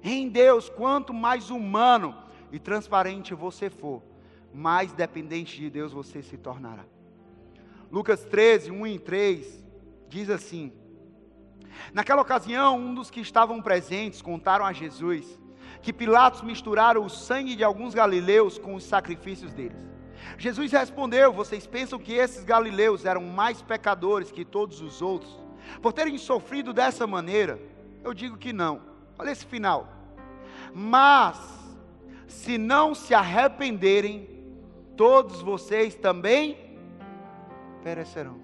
Em 0.02 0.28
Deus, 0.28 0.68
quanto 0.68 1.12
mais 1.12 1.50
humano 1.50 2.14
e 2.50 2.58
transparente 2.58 3.34
você 3.34 3.68
for, 3.68 4.02
mais 4.54 4.92
dependente 4.92 5.56
de 5.58 5.68
Deus 5.68 5.92
você 5.92 6.22
se 6.22 6.38
tornará. 6.38 6.84
Lucas 7.90 8.24
13, 8.24 8.70
1 8.70 8.86
e 8.86 8.98
3 8.98 9.64
diz 10.08 10.30
assim: 10.30 10.72
Naquela 11.92 12.22
ocasião, 12.22 12.78
um 12.78 12.94
dos 12.94 13.10
que 13.10 13.20
estavam 13.20 13.60
presentes 13.60 14.22
contaram 14.22 14.64
a 14.64 14.72
Jesus 14.72 15.38
que 15.84 15.92
Pilatos 15.92 16.40
misturaram 16.40 17.04
o 17.04 17.10
sangue 17.10 17.54
de 17.54 17.62
alguns 17.62 17.92
galileus 17.92 18.56
com 18.56 18.74
os 18.74 18.84
sacrifícios 18.84 19.52
deles. 19.52 19.78
Jesus 20.38 20.72
respondeu: 20.72 21.30
Vocês 21.30 21.66
pensam 21.66 21.98
que 21.98 22.14
esses 22.14 22.42
galileus 22.42 23.04
eram 23.04 23.22
mais 23.22 23.60
pecadores 23.60 24.32
que 24.32 24.46
todos 24.46 24.80
os 24.80 25.02
outros, 25.02 25.38
por 25.82 25.92
terem 25.92 26.16
sofrido 26.16 26.72
dessa 26.72 27.06
maneira? 27.06 27.60
Eu 28.02 28.14
digo 28.14 28.38
que 28.38 28.50
não. 28.50 28.80
Olha 29.18 29.30
esse 29.30 29.44
final. 29.44 29.86
Mas, 30.72 31.38
se 32.26 32.56
não 32.56 32.94
se 32.94 33.12
arrependerem, 33.12 34.33
todos 34.96 35.40
vocês 35.40 35.94
também 35.94 36.78
perecerão. 37.82 38.40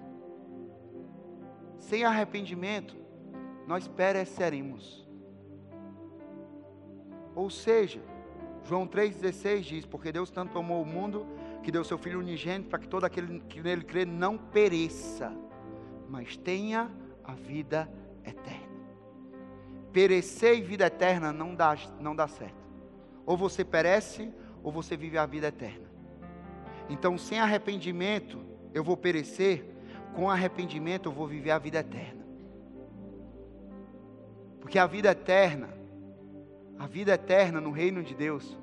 Sem 1.77 2.03
arrependimento, 2.03 2.95
nós 3.67 3.87
pereceremos. 3.87 5.07
Ou 7.33 7.49
seja, 7.49 8.01
João 8.63 8.87
3,16 8.87 9.61
diz: 9.61 9.85
Porque 9.85 10.11
Deus 10.11 10.29
tanto 10.29 10.57
amou 10.57 10.81
o 10.81 10.85
mundo 10.85 11.25
que 11.63 11.71
deu 11.71 11.83
seu 11.83 11.97
Filho 11.97 12.19
unigênito 12.19 12.69
para 12.69 12.79
que 12.79 12.87
todo 12.87 13.05
aquele 13.05 13.39
que 13.41 13.61
nele 13.61 13.83
crê 13.83 14.05
não 14.05 14.37
pereça, 14.37 15.31
mas 16.09 16.37
tenha 16.37 16.91
a 17.23 17.33
vida 17.33 17.91
eterna. 18.23 18.71
Perecer 19.91 20.57
e 20.57 20.61
vida 20.61 20.85
eterna 20.85 21.33
não 21.33 21.53
dá, 21.53 21.75
não 21.99 22.15
dá 22.15 22.27
certo. 22.27 22.61
Ou 23.25 23.35
você 23.35 23.63
perece, 23.63 24.31
ou 24.63 24.71
você 24.71 24.95
vive 24.95 25.17
a 25.17 25.25
vida 25.25 25.47
eterna. 25.47 25.90
Então, 26.91 27.17
sem 27.17 27.39
arrependimento, 27.39 28.37
eu 28.73 28.83
vou 28.83 28.97
perecer, 28.97 29.65
com 30.13 30.29
arrependimento, 30.29 31.07
eu 31.07 31.13
vou 31.13 31.25
viver 31.25 31.51
a 31.51 31.57
vida 31.57 31.79
eterna. 31.79 32.21
Porque 34.59 34.77
a 34.77 34.85
vida 34.85 35.09
eterna, 35.09 35.69
a 36.77 36.85
vida 36.85 37.13
eterna 37.13 37.61
no 37.61 37.71
reino 37.71 38.03
de 38.03 38.13
Deus, 38.13 38.57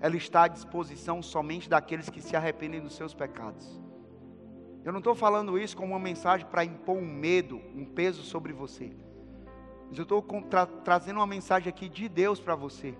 ela 0.00 0.16
está 0.16 0.42
à 0.42 0.48
disposição 0.48 1.22
somente 1.22 1.68
daqueles 1.68 2.10
que 2.10 2.20
se 2.20 2.34
arrependem 2.34 2.80
dos 2.80 2.96
seus 2.96 3.14
pecados. 3.14 3.80
Eu 4.84 4.90
não 4.90 4.98
estou 4.98 5.14
falando 5.14 5.56
isso 5.56 5.76
como 5.76 5.92
uma 5.92 6.00
mensagem 6.00 6.48
para 6.48 6.64
impor 6.64 6.96
um 6.96 7.06
medo, 7.06 7.62
um 7.76 7.84
peso 7.84 8.24
sobre 8.24 8.52
você. 8.52 8.90
Mas 9.88 9.96
eu 9.96 10.02
estou 10.02 10.20
tra 10.50 10.66
trazendo 10.66 11.18
uma 11.18 11.26
mensagem 11.28 11.68
aqui 11.68 11.88
de 11.88 12.08
Deus 12.08 12.40
para 12.40 12.56
você, 12.56 12.92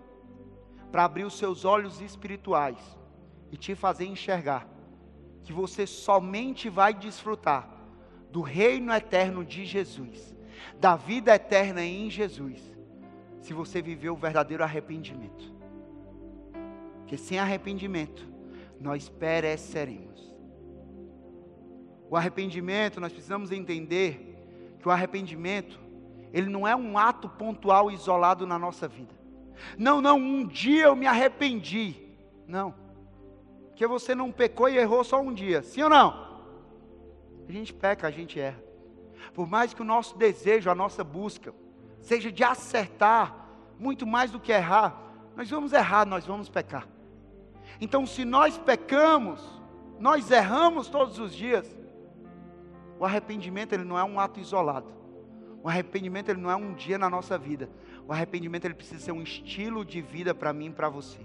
para 0.93 1.05
abrir 1.05 1.25
os 1.25 1.37
seus 1.37 1.65
olhos 1.65 2.01
espirituais 2.01 2.98
e 3.51 3.57
te 3.57 3.75
fazer 3.75 4.07
enxergar 4.07 4.69
que 5.43 5.53
você 5.53 5.87
somente 5.87 6.69
vai 6.69 6.93
desfrutar 6.93 7.69
do 8.31 8.43
reino 8.43 8.93
eterno 8.93 9.45
de 9.45 9.65
Jesus, 9.65 10.35
da 10.79 10.97
vida 10.97 11.35
eterna 11.35 11.83
em 11.83 12.11
Jesus, 12.11 12.61
se 13.41 13.55
você 13.55 13.81
viver 13.81 14.11
o 14.11 14.17
verdadeiro 14.17 14.63
arrependimento. 14.63 15.55
Porque 16.99 17.17
sem 17.17 17.39
arrependimento, 17.39 18.29
nós 18.79 19.09
pereceremos. 19.09 20.37
O 22.11 22.17
arrependimento, 22.17 23.01
nós 23.01 23.13
precisamos 23.13 23.51
entender 23.51 24.37
que 24.79 24.87
o 24.87 24.91
arrependimento, 24.91 25.81
ele 26.33 26.49
não 26.49 26.67
é 26.69 26.77
um 26.77 26.99
ato 26.99 27.29
pontual 27.29 27.91
isolado 27.91 28.47
na 28.47 28.59
nossa 28.59 28.87
vida. 28.87 29.15
Não, 29.77 30.01
não, 30.01 30.19
um 30.19 30.47
dia 30.47 30.85
eu 30.85 30.97
me 30.97 31.07
arrependi. 31.07 31.97
Não. 32.47 32.75
Porque 33.79 33.87
você 33.87 34.13
não 34.13 34.33
pecou 34.33 34.69
e 34.69 34.77
errou 34.77 35.05
só 35.05 35.21
um 35.21 35.33
dia. 35.33 35.63
Sim 35.63 35.85
ou 35.85 35.89
não? 35.89 36.41
A 37.49 37.53
gente 37.53 37.73
peca, 37.73 38.09
a 38.09 38.11
gente 38.11 38.41
erra. 38.41 38.61
Por 39.33 39.47
mais 39.47 39.73
que 39.73 39.81
o 39.81 39.85
nosso 39.85 40.19
desejo, 40.19 40.69
a 40.69 40.75
nossa 40.75 41.05
busca, 41.05 41.55
seja 42.01 42.33
de 42.33 42.43
acertar, 42.43 43.33
muito 43.79 44.05
mais 44.05 44.33
do 44.33 44.41
que 44.41 44.51
errar, 44.51 45.01
nós 45.37 45.49
vamos 45.49 45.73
errar, 45.73 46.05
nós 46.05 46.27
vamos 46.27 46.49
pecar. 46.49 46.89
Então, 47.81 48.05
se 48.05 48.25
nós 48.25 48.59
pecamos, 48.59 49.41
nós 50.01 50.29
erramos 50.29 50.89
todos 50.89 51.21
os 51.21 51.33
dias. 51.33 51.79
O 52.99 53.05
arrependimento 53.05 53.75
ele 53.75 53.85
não 53.85 53.97
é 53.97 54.03
um 54.03 54.19
ato 54.19 54.41
isolado. 54.41 54.93
O 55.63 55.69
arrependimento 55.69 56.31
ele 56.31 56.41
não 56.41 56.51
é 56.51 56.57
um 56.57 56.75
dia 56.75 56.99
na 56.99 57.09
nossa 57.09 57.39
vida. 57.39 57.71
O 58.09 58.13
arrependimento 58.13 58.65
ele 58.65 58.75
precisa 58.75 59.05
ser 59.05 59.13
um 59.13 59.23
estilo 59.23 59.85
de 59.85 60.01
vida 60.01 60.35
para 60.35 60.53
mim 60.53 60.67
e 60.67 60.73
para 60.73 60.89
você. 60.89 61.21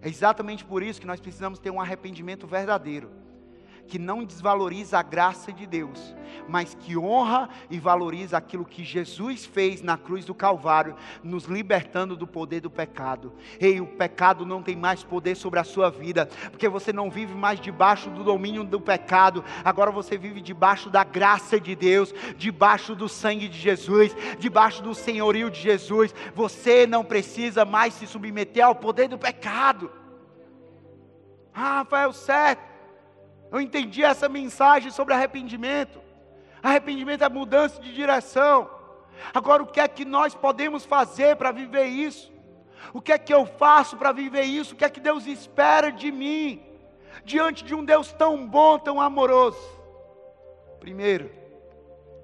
É 0.00 0.08
exatamente 0.08 0.64
por 0.64 0.82
isso 0.82 1.00
que 1.00 1.06
nós 1.06 1.20
precisamos 1.20 1.58
ter 1.58 1.70
um 1.70 1.80
arrependimento 1.80 2.46
verdadeiro 2.46 3.10
que 3.88 3.98
não 3.98 4.22
desvaloriza 4.22 4.98
a 4.98 5.02
graça 5.02 5.50
de 5.50 5.66
Deus, 5.66 6.14
mas 6.46 6.74
que 6.74 6.96
honra 6.96 7.48
e 7.70 7.78
valoriza 7.78 8.36
aquilo 8.36 8.64
que 8.64 8.84
Jesus 8.84 9.46
fez 9.46 9.80
na 9.80 9.96
cruz 9.96 10.24
do 10.24 10.34
Calvário, 10.34 10.94
nos 11.22 11.44
libertando 11.44 12.14
do 12.14 12.26
poder 12.26 12.60
do 12.60 12.70
pecado. 12.70 13.32
Ei, 13.58 13.80
o 13.80 13.86
pecado 13.86 14.44
não 14.44 14.62
tem 14.62 14.76
mais 14.76 15.02
poder 15.02 15.34
sobre 15.34 15.58
a 15.58 15.64
sua 15.64 15.90
vida, 15.90 16.26
porque 16.50 16.68
você 16.68 16.92
não 16.92 17.10
vive 17.10 17.34
mais 17.34 17.58
debaixo 17.58 18.10
do 18.10 18.22
domínio 18.22 18.62
do 18.62 18.80
pecado, 18.80 19.42
agora 19.64 19.90
você 19.90 20.18
vive 20.18 20.40
debaixo 20.40 20.90
da 20.90 21.02
graça 21.02 21.58
de 21.58 21.74
Deus, 21.74 22.14
debaixo 22.36 22.94
do 22.94 23.08
sangue 23.08 23.48
de 23.48 23.58
Jesus, 23.58 24.14
debaixo 24.38 24.82
do 24.82 24.94
senhorio 24.94 25.50
de 25.50 25.60
Jesus. 25.60 26.14
Você 26.34 26.86
não 26.86 27.04
precisa 27.04 27.64
mais 27.64 27.94
se 27.94 28.06
submeter 28.06 28.64
ao 28.64 28.74
poder 28.74 29.08
do 29.08 29.18
pecado. 29.18 29.90
Ah, 31.54 31.78
Rafael, 31.78 32.12
certo. 32.12 32.77
Eu 33.50 33.60
entendi 33.60 34.02
essa 34.02 34.28
mensagem 34.28 34.90
sobre 34.90 35.14
arrependimento. 35.14 36.00
Arrependimento 36.62 37.24
é 37.24 37.28
mudança 37.28 37.80
de 37.80 37.94
direção. 37.94 38.70
Agora, 39.32 39.62
o 39.62 39.66
que 39.66 39.80
é 39.80 39.88
que 39.88 40.04
nós 40.04 40.34
podemos 40.34 40.84
fazer 40.84 41.36
para 41.36 41.50
viver 41.50 41.86
isso? 41.86 42.32
O 42.92 43.00
que 43.00 43.12
é 43.12 43.18
que 43.18 43.32
eu 43.32 43.46
faço 43.46 43.96
para 43.96 44.12
viver 44.12 44.42
isso? 44.42 44.74
O 44.74 44.76
que 44.76 44.84
é 44.84 44.90
que 44.90 45.00
Deus 45.00 45.26
espera 45.26 45.90
de 45.90 46.10
mim? 46.10 46.62
Diante 47.24 47.64
de 47.64 47.74
um 47.74 47.84
Deus 47.84 48.12
tão 48.12 48.46
bom, 48.46 48.78
tão 48.78 49.00
amoroso. 49.00 49.58
Primeiro, 50.78 51.30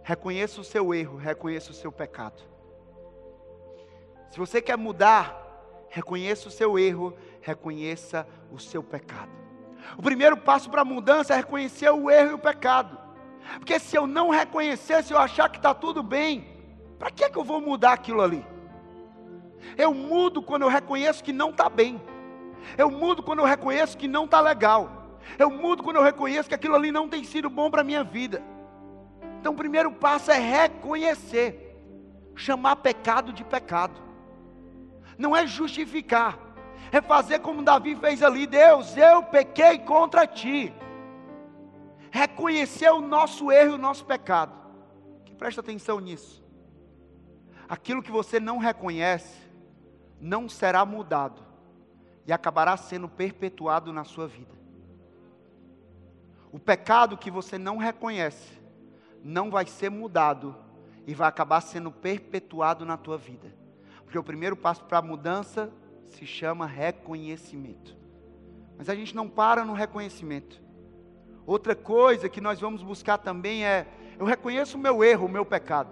reconheça 0.03 0.61
o 0.61 0.65
seu 0.65 0.95
erro, 0.95 1.17
reconheça 1.17 1.71
o 1.71 1.75
seu 1.75 1.91
pecado. 1.91 2.43
Se 4.31 4.39
você 4.39 4.61
quer 4.63 4.77
mudar, 4.77 5.87
reconheça 5.89 6.49
o 6.49 6.51
seu 6.51 6.79
erro, 6.79 7.17
reconheça 7.41 8.27
o 8.51 8.59
seu 8.59 8.83
pecado. 8.83 9.44
O 9.97 10.03
primeiro 10.03 10.37
passo 10.37 10.71
para 10.71 10.83
a 10.83 10.85
mudança 10.85 11.35
é 11.35 11.37
reconhecer 11.37 11.91
o 11.91 12.11
erro 12.11 12.31
e 12.31 12.35
o 12.35 12.39
pecado. 12.39 12.99
Porque 13.59 13.79
se 13.79 13.97
eu 13.97 14.07
não 14.07 14.31
reconhecer, 14.31 15.03
se 15.03 15.13
eu 15.13 15.19
achar 15.19 15.49
que 15.49 15.59
está 15.59 15.75
tudo 15.75 16.03
bem, 16.03 16.47
para 16.99 17.11
que, 17.11 17.25
é 17.25 17.31
que 17.31 17.39
eu 17.39 17.45
vou 17.45 17.61
mudar 17.61 17.93
aquilo 17.93 18.23
ali? 18.23 18.45
Eu 19.77 19.95
mudo 19.95 20.43
quando 20.43 20.63
eu 20.63 20.69
reconheço 20.69 21.23
que 21.23 21.33
não 21.33 21.51
está 21.51 21.69
bem. 21.69 22.01
Eu 22.77 22.91
mudo 22.91 23.23
quando 23.23 23.41
eu 23.41 23.45
reconheço 23.45 23.97
que 23.97 24.09
não 24.09 24.25
está 24.25 24.41
legal. 24.41 25.19
Eu 25.39 25.51
mudo 25.51 25.83
quando 25.83 25.97
eu 25.97 26.03
reconheço 26.03 26.49
que 26.49 26.55
aquilo 26.55 26.75
ali 26.75 26.91
não 26.91 27.09
tem 27.09 27.25
sido 27.25 27.49
bom 27.49 27.71
para 27.71 27.81
a 27.81 27.85
minha 27.85 28.05
vida. 28.05 28.43
Então 29.41 29.53
o 29.53 29.57
primeiro 29.57 29.91
passo 29.93 30.31
é 30.31 30.39
reconhecer. 30.39 31.61
Chamar 32.35 32.77
pecado 32.77 33.33
de 33.33 33.45
pecado. 33.45 34.01
Não 35.17 35.37
é 35.37 35.47
justificar 35.47 36.39
é 36.93 37.01
fazer 37.01 37.41
como 37.41 37.63
Davi 37.63 37.97
fez 37.97 38.23
ali: 38.23 38.47
Deus, 38.47 38.97
eu 38.97 39.23
pequei 39.23 39.79
contra 39.79 40.27
ti. 40.27 40.73
Reconhecer 42.11 42.91
o 42.91 43.01
nosso 43.01 43.51
erro 43.51 43.73
e 43.73 43.75
o 43.75 43.79
nosso 43.79 44.05
pecado. 44.05 44.53
Que 45.25 45.35
presta 45.35 45.61
atenção 45.61 45.99
nisso. 45.99 46.45
Aquilo 47.69 48.03
que 48.03 48.11
você 48.11 48.39
não 48.39 48.59
reconhece 48.59 49.43
não 50.21 50.49
será 50.49 50.85
mudado 50.85 51.43
e 52.27 52.33
acabará 52.33 52.77
sendo 52.77 53.09
perpetuado 53.09 53.93
na 53.93 54.05
sua 54.05 54.27
vida. 54.27 54.55
O 56.53 56.59
pecado 56.59 57.19
que 57.19 57.31
você 57.31 57.59
não 57.59 57.79
reconhece 57.79 58.61
não 59.23 59.51
vai 59.51 59.67
ser 59.67 59.91
mudado 59.91 60.55
e 61.07 61.15
vai 61.15 61.29
acabar 61.29 61.61
sendo 61.61 61.91
perpetuado 61.91 62.85
na 62.85 62.97
tua 62.97 63.19
vida. 63.19 63.53
Porque 64.05 64.19
o 64.19 64.23
primeiro 64.23 64.57
passo 64.57 64.85
para 64.85 64.99
a 64.99 65.03
mudança 65.03 65.73
se 66.09 66.27
chama 66.27 66.67
reconhecimento. 66.67 67.97
Mas 68.77 68.89
a 68.89 68.95
gente 68.95 69.15
não 69.15 69.29
para 69.29 69.65
no 69.65 69.73
reconhecimento. 69.73 70.61
Outra 71.47 71.75
coisa 71.75 72.29
que 72.29 72.41
nós 72.41 72.61
vamos 72.61 72.83
buscar 72.83 73.19
também 73.19 73.65
é: 73.65 73.87
eu 74.19 74.27
reconheço 74.27 74.77
o 74.77 74.81
meu 74.81 75.05
erro, 75.05 75.27
o 75.27 75.31
meu 75.31 75.45
pecado, 75.45 75.91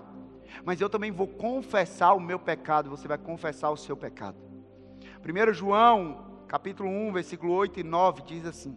mas 0.65 0.81
eu 0.81 0.89
também 0.89 1.11
vou 1.11 1.27
confessar 1.27 2.15
o 2.15 2.21
meu 2.21 2.39
pecado, 2.39 2.91
você 2.91 3.07
vai 3.07 3.19
confessar 3.19 3.71
o 3.71 3.77
seu 3.77 3.97
pecado. 3.97 4.37
1 5.25 5.53
João, 5.53 6.43
capítulo 6.49 6.89
1, 6.89 7.13
versículo 7.13 7.53
8 7.53 7.81
e 7.81 7.85
9 7.85 8.23
diz 8.23 8.47
assim: 8.47 8.77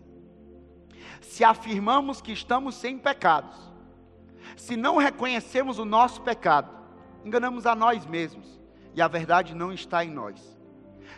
Se 1.22 1.44
afirmamos 1.44 2.22
que 2.22 2.32
estamos 2.32 2.76
sem 2.76 2.98
pecados, 2.98 3.58
se 4.56 4.76
não 4.76 4.98
reconhecemos 4.98 5.80
o 5.80 5.86
nosso 5.86 6.22
pecado, 6.22 6.70
enganamos 7.24 7.66
a 7.66 7.74
nós 7.74 8.06
mesmos, 8.06 8.60
e 8.94 9.02
a 9.02 9.08
verdade 9.08 9.56
não 9.56 9.74
está 9.74 10.04
em 10.04 10.12
nós 10.12 10.55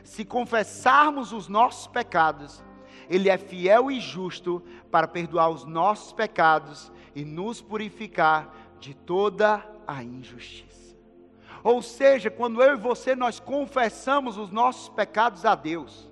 se 0.03 0.23
confessarmos 0.25 1.31
os 1.31 1.47
nossos 1.47 1.87
pecados, 1.87 2.63
Ele 3.09 3.29
é 3.29 3.37
fiel 3.37 3.91
e 3.91 3.99
justo 3.99 4.63
para 4.91 5.07
perdoar 5.07 5.49
os 5.49 5.65
nossos 5.65 6.13
pecados 6.13 6.91
e 7.15 7.25
nos 7.25 7.61
purificar 7.61 8.53
de 8.79 8.93
toda 8.93 9.63
a 9.87 10.03
injustiça. 10.03 10.95
Ou 11.63 11.81
seja, 11.81 12.29
quando 12.29 12.61
eu 12.61 12.75
e 12.75 12.79
você 12.79 13.15
nós 13.15 13.39
confessamos 13.39 14.37
os 14.37 14.51
nossos 14.51 14.89
pecados 14.89 15.43
a 15.45 15.55
Deus, 15.55 16.09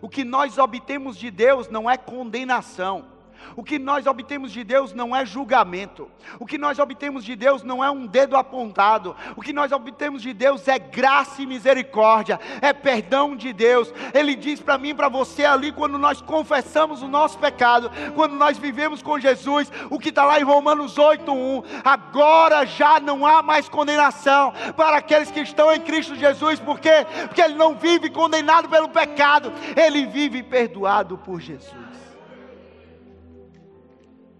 o 0.00 0.08
que 0.08 0.24
nós 0.24 0.58
obtemos 0.58 1.16
de 1.16 1.30
Deus 1.30 1.68
não 1.68 1.90
é 1.90 1.96
condenação 1.96 3.17
o 3.56 3.62
que 3.62 3.78
nós 3.78 4.06
obtemos 4.06 4.52
de 4.52 4.62
Deus 4.62 4.92
não 4.92 5.14
é 5.14 5.24
julgamento. 5.24 6.10
O 6.38 6.46
que 6.46 6.58
nós 6.58 6.78
obtemos 6.78 7.24
de 7.24 7.34
Deus 7.34 7.62
não 7.62 7.82
é 7.82 7.90
um 7.90 8.06
dedo 8.06 8.36
apontado. 8.36 9.16
O 9.36 9.42
que 9.42 9.52
nós 9.52 9.72
obtemos 9.72 10.22
de 10.22 10.32
Deus 10.32 10.66
é 10.68 10.78
graça 10.78 11.42
e 11.42 11.46
misericórdia, 11.46 12.38
é 12.60 12.72
perdão 12.72 13.34
de 13.34 13.52
Deus. 13.52 13.92
Ele 14.14 14.34
diz 14.34 14.60
para 14.60 14.78
mim 14.78 14.94
para 14.94 15.08
você 15.08 15.44
ali, 15.44 15.72
quando 15.72 15.98
nós 15.98 16.20
confessamos 16.20 17.02
o 17.02 17.08
nosso 17.08 17.38
pecado, 17.38 17.90
quando 18.14 18.34
nós 18.34 18.58
vivemos 18.58 19.02
com 19.02 19.18
Jesus, 19.18 19.70
o 19.90 19.98
que 19.98 20.10
está 20.10 20.24
lá 20.24 20.38
em 20.38 20.44
Romanos 20.44 20.96
8:1, 20.96 21.64
agora 21.84 22.64
já 22.66 23.00
não 23.00 23.26
há 23.26 23.42
mais 23.42 23.68
condenação 23.68 24.52
para 24.76 24.98
aqueles 24.98 25.30
que 25.30 25.40
estão 25.40 25.72
em 25.72 25.80
Cristo 25.80 26.14
Jesus, 26.14 26.60
por 26.60 26.78
quê? 26.78 27.06
Porque 27.26 27.42
ele 27.42 27.54
não 27.54 27.74
vive 27.74 28.10
condenado 28.10 28.68
pelo 28.68 28.88
pecado, 28.88 29.52
ele 29.76 30.06
vive 30.06 30.42
perdoado 30.42 31.18
por 31.18 31.40
Jesus. 31.40 31.87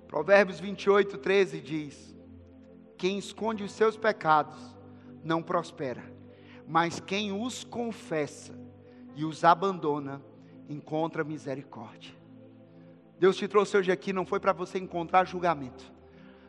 Provérbios 0.09 0.59
28, 0.59 1.19
13 1.19 1.61
diz: 1.61 2.17
Quem 2.97 3.19
esconde 3.19 3.63
os 3.63 3.73
seus 3.73 3.97
pecados 3.97 4.57
não 5.23 5.43
prospera, 5.43 6.03
mas 6.67 6.99
quem 6.99 7.31
os 7.31 7.63
confessa 7.63 8.59
e 9.15 9.25
os 9.25 9.45
abandona 9.45 10.23
encontra 10.67 11.23
misericórdia. 11.23 12.15
Deus 13.19 13.37
te 13.37 13.47
trouxe 13.47 13.77
hoje 13.77 13.93
aqui 13.93 14.13
não 14.13 14.25
foi 14.25 14.41
para 14.41 14.53
você 14.53 14.79
encontrar 14.79 15.27
julgamento, 15.27 15.93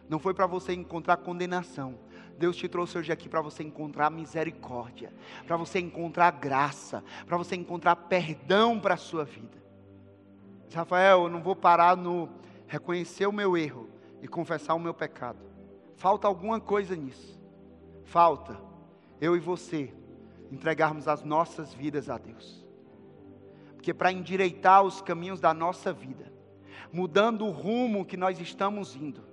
não 0.07 0.19
foi 0.19 0.33
para 0.33 0.47
você 0.47 0.73
encontrar 0.73 1.17
condenação. 1.17 1.99
Deus 2.37 2.55
te 2.55 2.69
trouxe 2.69 2.97
hoje 2.97 3.11
aqui 3.11 3.27
para 3.27 3.41
você 3.41 3.63
encontrar 3.63 4.09
misericórdia, 4.09 5.11
para 5.45 5.57
você 5.57 5.79
encontrar 5.79 6.31
graça, 6.31 7.03
para 7.25 7.35
você 7.35 7.57
encontrar 7.57 7.97
perdão 7.97 8.79
para 8.79 8.93
a 8.93 8.97
sua 8.97 9.25
vida. 9.25 9.57
Rafael, 10.73 11.23
eu 11.23 11.29
não 11.29 11.41
vou 11.41 11.55
parar 11.55 11.97
no 11.97 12.29
reconhecer 12.69 13.25
o 13.25 13.34
meu 13.34 13.58
erro 13.58 13.89
e 14.21 14.27
confessar 14.27 14.75
o 14.75 14.79
meu 14.79 14.93
pecado. 14.93 15.39
Falta 15.95 16.27
alguma 16.27 16.62
coisa 16.62 16.95
nisso. 16.95 17.38
Falta 18.05 18.58
eu 19.19 19.36
e 19.36 19.39
você 19.39 19.93
entregarmos 20.51 21.08
as 21.08 21.23
nossas 21.23 21.73
vidas 21.73 22.10
a 22.10 22.17
Deus. 22.17 22.65
Porque 23.75 23.93
para 23.93 24.12
endireitar 24.12 24.84
os 24.84 25.01
caminhos 25.01 25.41
da 25.41 25.53
nossa 25.53 25.91
vida, 25.91 26.32
mudando 26.93 27.45
o 27.45 27.51
rumo 27.51 28.05
que 28.05 28.15
nós 28.15 28.39
estamos 28.39 28.95
indo, 28.95 29.27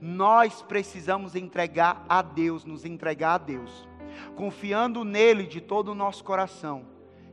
Nós 0.00 0.62
precisamos 0.62 1.34
entregar 1.34 2.04
a 2.08 2.22
Deus, 2.22 2.64
nos 2.64 2.84
entregar 2.84 3.34
a 3.34 3.38
Deus, 3.38 3.88
confiando 4.36 5.04
nele 5.04 5.46
de 5.46 5.60
todo 5.60 5.92
o 5.92 5.94
nosso 5.94 6.24
coração 6.24 6.86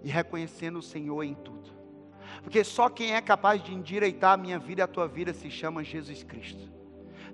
e 0.04 0.10
reconhecendo 0.10 0.80
o 0.80 0.84
Senhor 0.84 1.24
em 1.24 1.34
tudo. 1.34 1.75
Porque 2.46 2.64
só 2.64 2.90
quem 2.90 3.16
é 3.16 3.22
capaz 3.22 3.62
de 3.64 3.74
endireitar 3.74 4.34
a 4.34 4.38
minha 4.38 4.60
vida 4.60 4.82
e 4.82 4.84
a 4.84 4.88
tua 4.88 5.08
vida 5.08 5.34
se 5.34 5.50
chama 5.50 5.84
Jesus 5.84 6.22
Cristo. 6.22 6.70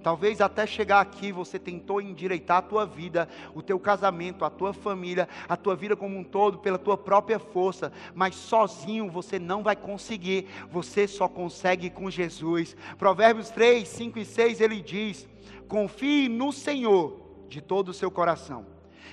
Talvez 0.01 0.39
até 0.39 0.65
chegar 0.65 1.01
aqui 1.01 1.33
você 1.33 1.59
tentou 1.59 2.01
endireitar 2.01 2.59
a 2.59 2.61
tua 2.61 2.85
vida, 2.85 3.27
o 3.53 3.61
teu 3.61 3.77
casamento, 3.77 4.45
a 4.45 4.49
tua 4.49 4.71
família, 4.71 5.27
a 5.49 5.57
tua 5.57 5.75
vida 5.75 5.97
como 5.97 6.17
um 6.17 6.23
todo 6.23 6.59
pela 6.59 6.79
tua 6.79 6.97
própria 6.97 7.37
força, 7.39 7.91
mas 8.15 8.35
sozinho 8.35 9.11
você 9.11 9.37
não 9.37 9.61
vai 9.61 9.75
conseguir. 9.75 10.47
Você 10.71 11.09
só 11.09 11.27
consegue 11.27 11.89
com 11.89 12.09
Jesus. 12.09 12.73
Provérbios 12.97 13.49
3, 13.49 13.85
5 13.85 14.17
e 14.17 14.23
6 14.23 14.61
ele 14.61 14.81
diz: 14.81 15.27
Confie 15.67 16.29
no 16.29 16.53
Senhor 16.53 17.19
de 17.49 17.59
todo 17.59 17.89
o 17.89 17.93
seu 17.93 18.09
coração 18.09 18.65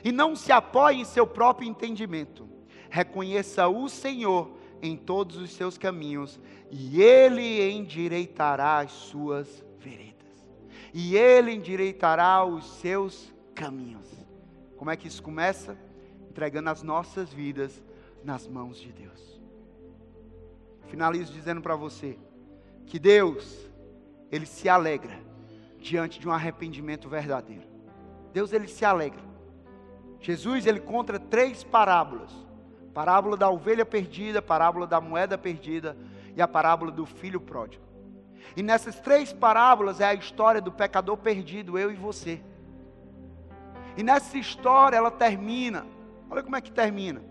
e 0.05 0.13
não 0.13 0.37
se 0.37 0.53
apoie 0.53 1.01
em 1.01 1.05
seu 1.05 1.27
próprio 1.27 1.69
entendimento. 1.69 2.49
Reconheça 2.89 3.67
o 3.67 3.89
Senhor 3.89 4.58
em 4.83 4.97
todos 4.97 5.37
os 5.37 5.51
seus 5.53 5.77
caminhos 5.77 6.41
e 6.71 7.03
ele 7.03 7.71
endireitará 7.71 8.81
as 8.81 8.93
suas 8.93 9.65
veredas 9.79 10.19
e 10.93 11.17
ele 11.17 11.53
endireitará 11.53 12.45
os 12.45 12.65
seus 12.81 13.33
caminhos. 13.55 14.09
Como 14.77 14.91
é 14.91 14.97
que 14.97 15.09
isso 15.09 15.23
começa? 15.23 15.77
Entregando 16.29 16.71
as 16.71 16.83
nossas 16.83 17.33
vidas 17.33 17.83
nas 18.25 18.47
mãos 18.47 18.79
de 18.79 18.93
Deus. 18.93 19.41
Finalizo 20.87 21.33
dizendo 21.33 21.61
para 21.61 21.77
você 21.77 22.19
que 22.87 22.99
Deus, 22.99 23.69
ele 24.31 24.47
se 24.47 24.69
alegra 24.69 25.21
diante 25.79 26.19
de 26.19 26.29
um 26.29 26.33
arrependimento 26.33 27.09
verdadeiro. 27.09 27.67
Deus 28.33 28.53
ele 28.53 28.69
se 28.69 28.85
alegra. 28.85 29.23
Jesus 30.21 30.67
ele 30.67 30.81
conta 30.81 31.19
três 31.19 31.63
parábolas: 31.63 32.33
parábola 32.99 33.37
da 33.37 33.49
ovelha 33.49 33.87
perdida, 33.87 34.43
parábola 34.43 34.85
da 34.85 35.01
moeda 35.01 35.39
perdida 35.39 35.97
e 36.35 36.43
a 36.43 36.49
parábola 36.49 36.91
do 36.91 37.07
filho 37.07 37.41
pródigo. 37.41 37.85
E 38.57 38.61
nessas 38.61 38.99
três 38.99 39.33
parábolas 39.33 40.01
é 40.01 40.07
a 40.07 40.15
história 40.15 40.61
do 40.61 40.73
pecador 40.73 41.17
perdido, 41.17 41.79
eu 41.79 41.93
e 41.93 41.95
você. 41.95 42.43
E 43.97 44.03
nessa 44.03 44.37
história 44.37 44.97
ela 44.97 45.13
termina. 45.13 45.87
Olha 46.29 46.43
como 46.43 46.57
é 46.57 46.61
que 46.61 46.73
termina. 46.73 47.23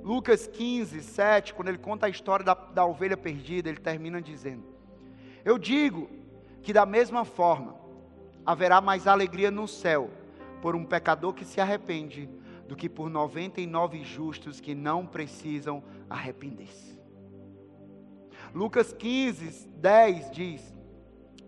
Lucas 0.00 0.46
15, 0.46 1.02
7, 1.02 1.54
quando 1.54 1.66
ele 1.66 1.78
conta 1.78 2.06
a 2.06 2.08
história 2.08 2.44
da, 2.44 2.54
da 2.54 2.86
ovelha 2.86 3.16
perdida, 3.16 3.68
ele 3.68 3.80
termina 3.80 4.22
dizendo: 4.22 4.62
Eu 5.44 5.58
digo 5.58 6.08
que 6.62 6.72
da 6.72 6.86
mesma 6.86 7.24
forma 7.24 7.74
haverá 8.46 8.80
mais 8.80 9.08
alegria 9.08 9.50
no 9.50 9.66
céu 9.66 10.08
por 10.60 10.76
um 10.76 10.84
pecador 10.84 11.34
que 11.34 11.44
se 11.44 11.60
arrepende 11.60 12.30
do 12.72 12.76
que 12.76 12.88
por 12.88 13.10
99 13.10 14.02
justos 14.02 14.58
que 14.58 14.74
não 14.74 15.04
precisam 15.04 15.84
arrepender-se. 16.08 16.98
Lucas 18.54 18.94
15, 18.94 19.68
10 19.68 20.30
diz: 20.30 20.74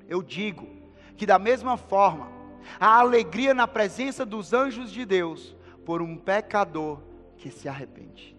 Eu 0.07 0.23
digo 0.23 0.69
que 1.17 1.25
da 1.25 1.39
mesma 1.39 1.79
forma, 1.79 2.31
a 2.79 2.99
alegria 2.99 3.55
na 3.55 3.67
presença 3.67 4.27
dos 4.27 4.53
anjos 4.53 4.93
de 4.93 5.07
Deus 5.07 5.57
por 5.87 6.03
um 6.03 6.15
pecador 6.15 7.01
que 7.39 7.51
se 7.51 7.71
arrepende. 7.71 8.37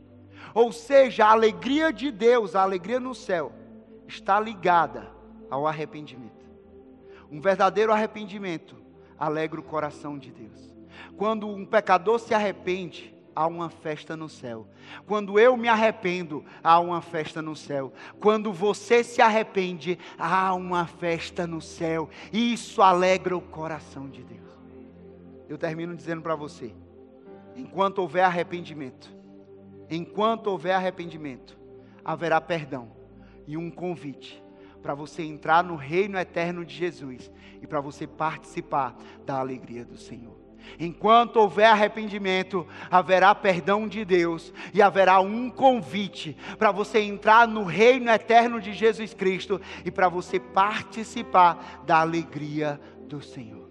Ou 0.54 0.72
seja, 0.72 1.26
a 1.26 1.32
alegria 1.32 1.92
de 1.92 2.12
Deus, 2.12 2.56
a 2.56 2.62
alegria 2.62 3.00
no 3.00 3.16
céu, 3.16 3.52
está 4.08 4.40
ligada 4.40 5.12
ao 5.50 5.66
arrependimento. 5.66 6.46
Um 7.32 7.42
verdadeiro 7.42 7.92
arrependimento 7.92 8.76
alegra 9.18 9.60
o 9.60 9.64
coração 9.64 10.20
de 10.20 10.32
Deus. 10.32 10.75
Quando 11.18 11.48
um 11.48 11.66
pecador 11.66 12.20
se 12.20 12.34
arrepende, 12.34 13.16
há 13.36 13.46
uma 13.46 13.70
festa 13.70 14.16
no 14.16 14.30
céu. 14.30 14.68
Quando 15.06 15.38
eu 15.38 15.58
me 15.58 15.68
arrependo, 15.68 16.46
há 16.64 16.80
uma 16.80 17.02
festa 17.02 17.42
no 17.42 17.56
céu. 17.56 17.92
Quando 18.20 18.54
você 18.54 19.04
se 19.04 19.22
arrepende, 19.22 20.00
há 20.18 20.54
uma 20.54 20.88
festa 20.88 21.46
no 21.46 21.62
céu. 21.62 22.10
Isso 22.32 22.82
alegra 22.82 23.36
o 23.36 23.42
coração 23.42 24.10
de 24.10 24.24
Deus. 24.24 24.46
Eu 25.50 25.58
termino 25.58 25.96
dizendo 25.96 26.22
para 26.22 26.36
você: 26.36 26.74
enquanto 27.56 28.00
houver 28.00 28.24
arrependimento, 28.24 29.14
enquanto 29.90 30.48
houver 30.48 30.74
arrependimento, 30.74 31.58
haverá 32.04 32.40
perdão 32.40 32.92
e 33.46 33.58
um 33.58 33.70
convite 33.70 34.44
para 34.82 34.94
você 34.94 35.24
entrar 35.24 35.64
no 35.64 35.76
reino 35.76 36.18
eterno 36.18 36.64
de 36.64 36.76
Jesus 36.76 37.32
e 37.62 37.66
para 37.66 37.82
você 37.82 38.06
participar 38.06 38.96
da 39.26 39.40
alegria 39.40 39.84
do 39.84 39.98
Senhor. 39.98 40.45
Enquanto 40.80 41.38
houver 41.38 41.68
arrependimento, 41.68 42.68
haverá 42.90 43.34
perdão 43.34 43.88
de 43.88 44.04
Deus 44.04 44.54
e 44.74 44.82
haverá 44.82 45.20
um 45.20 45.50
convite 45.50 46.36
para 46.58 46.72
você 46.72 47.00
entrar 47.00 47.48
no 47.48 47.64
reino 47.64 48.10
eterno 48.10 48.60
de 48.60 48.74
Jesus 48.74 49.14
Cristo 49.14 49.60
e 49.84 49.92
para 49.92 50.10
você 50.10 50.40
participar 50.40 51.84
da 51.86 52.00
alegria 52.00 52.80
do 53.08 53.22
Senhor. 53.22 53.65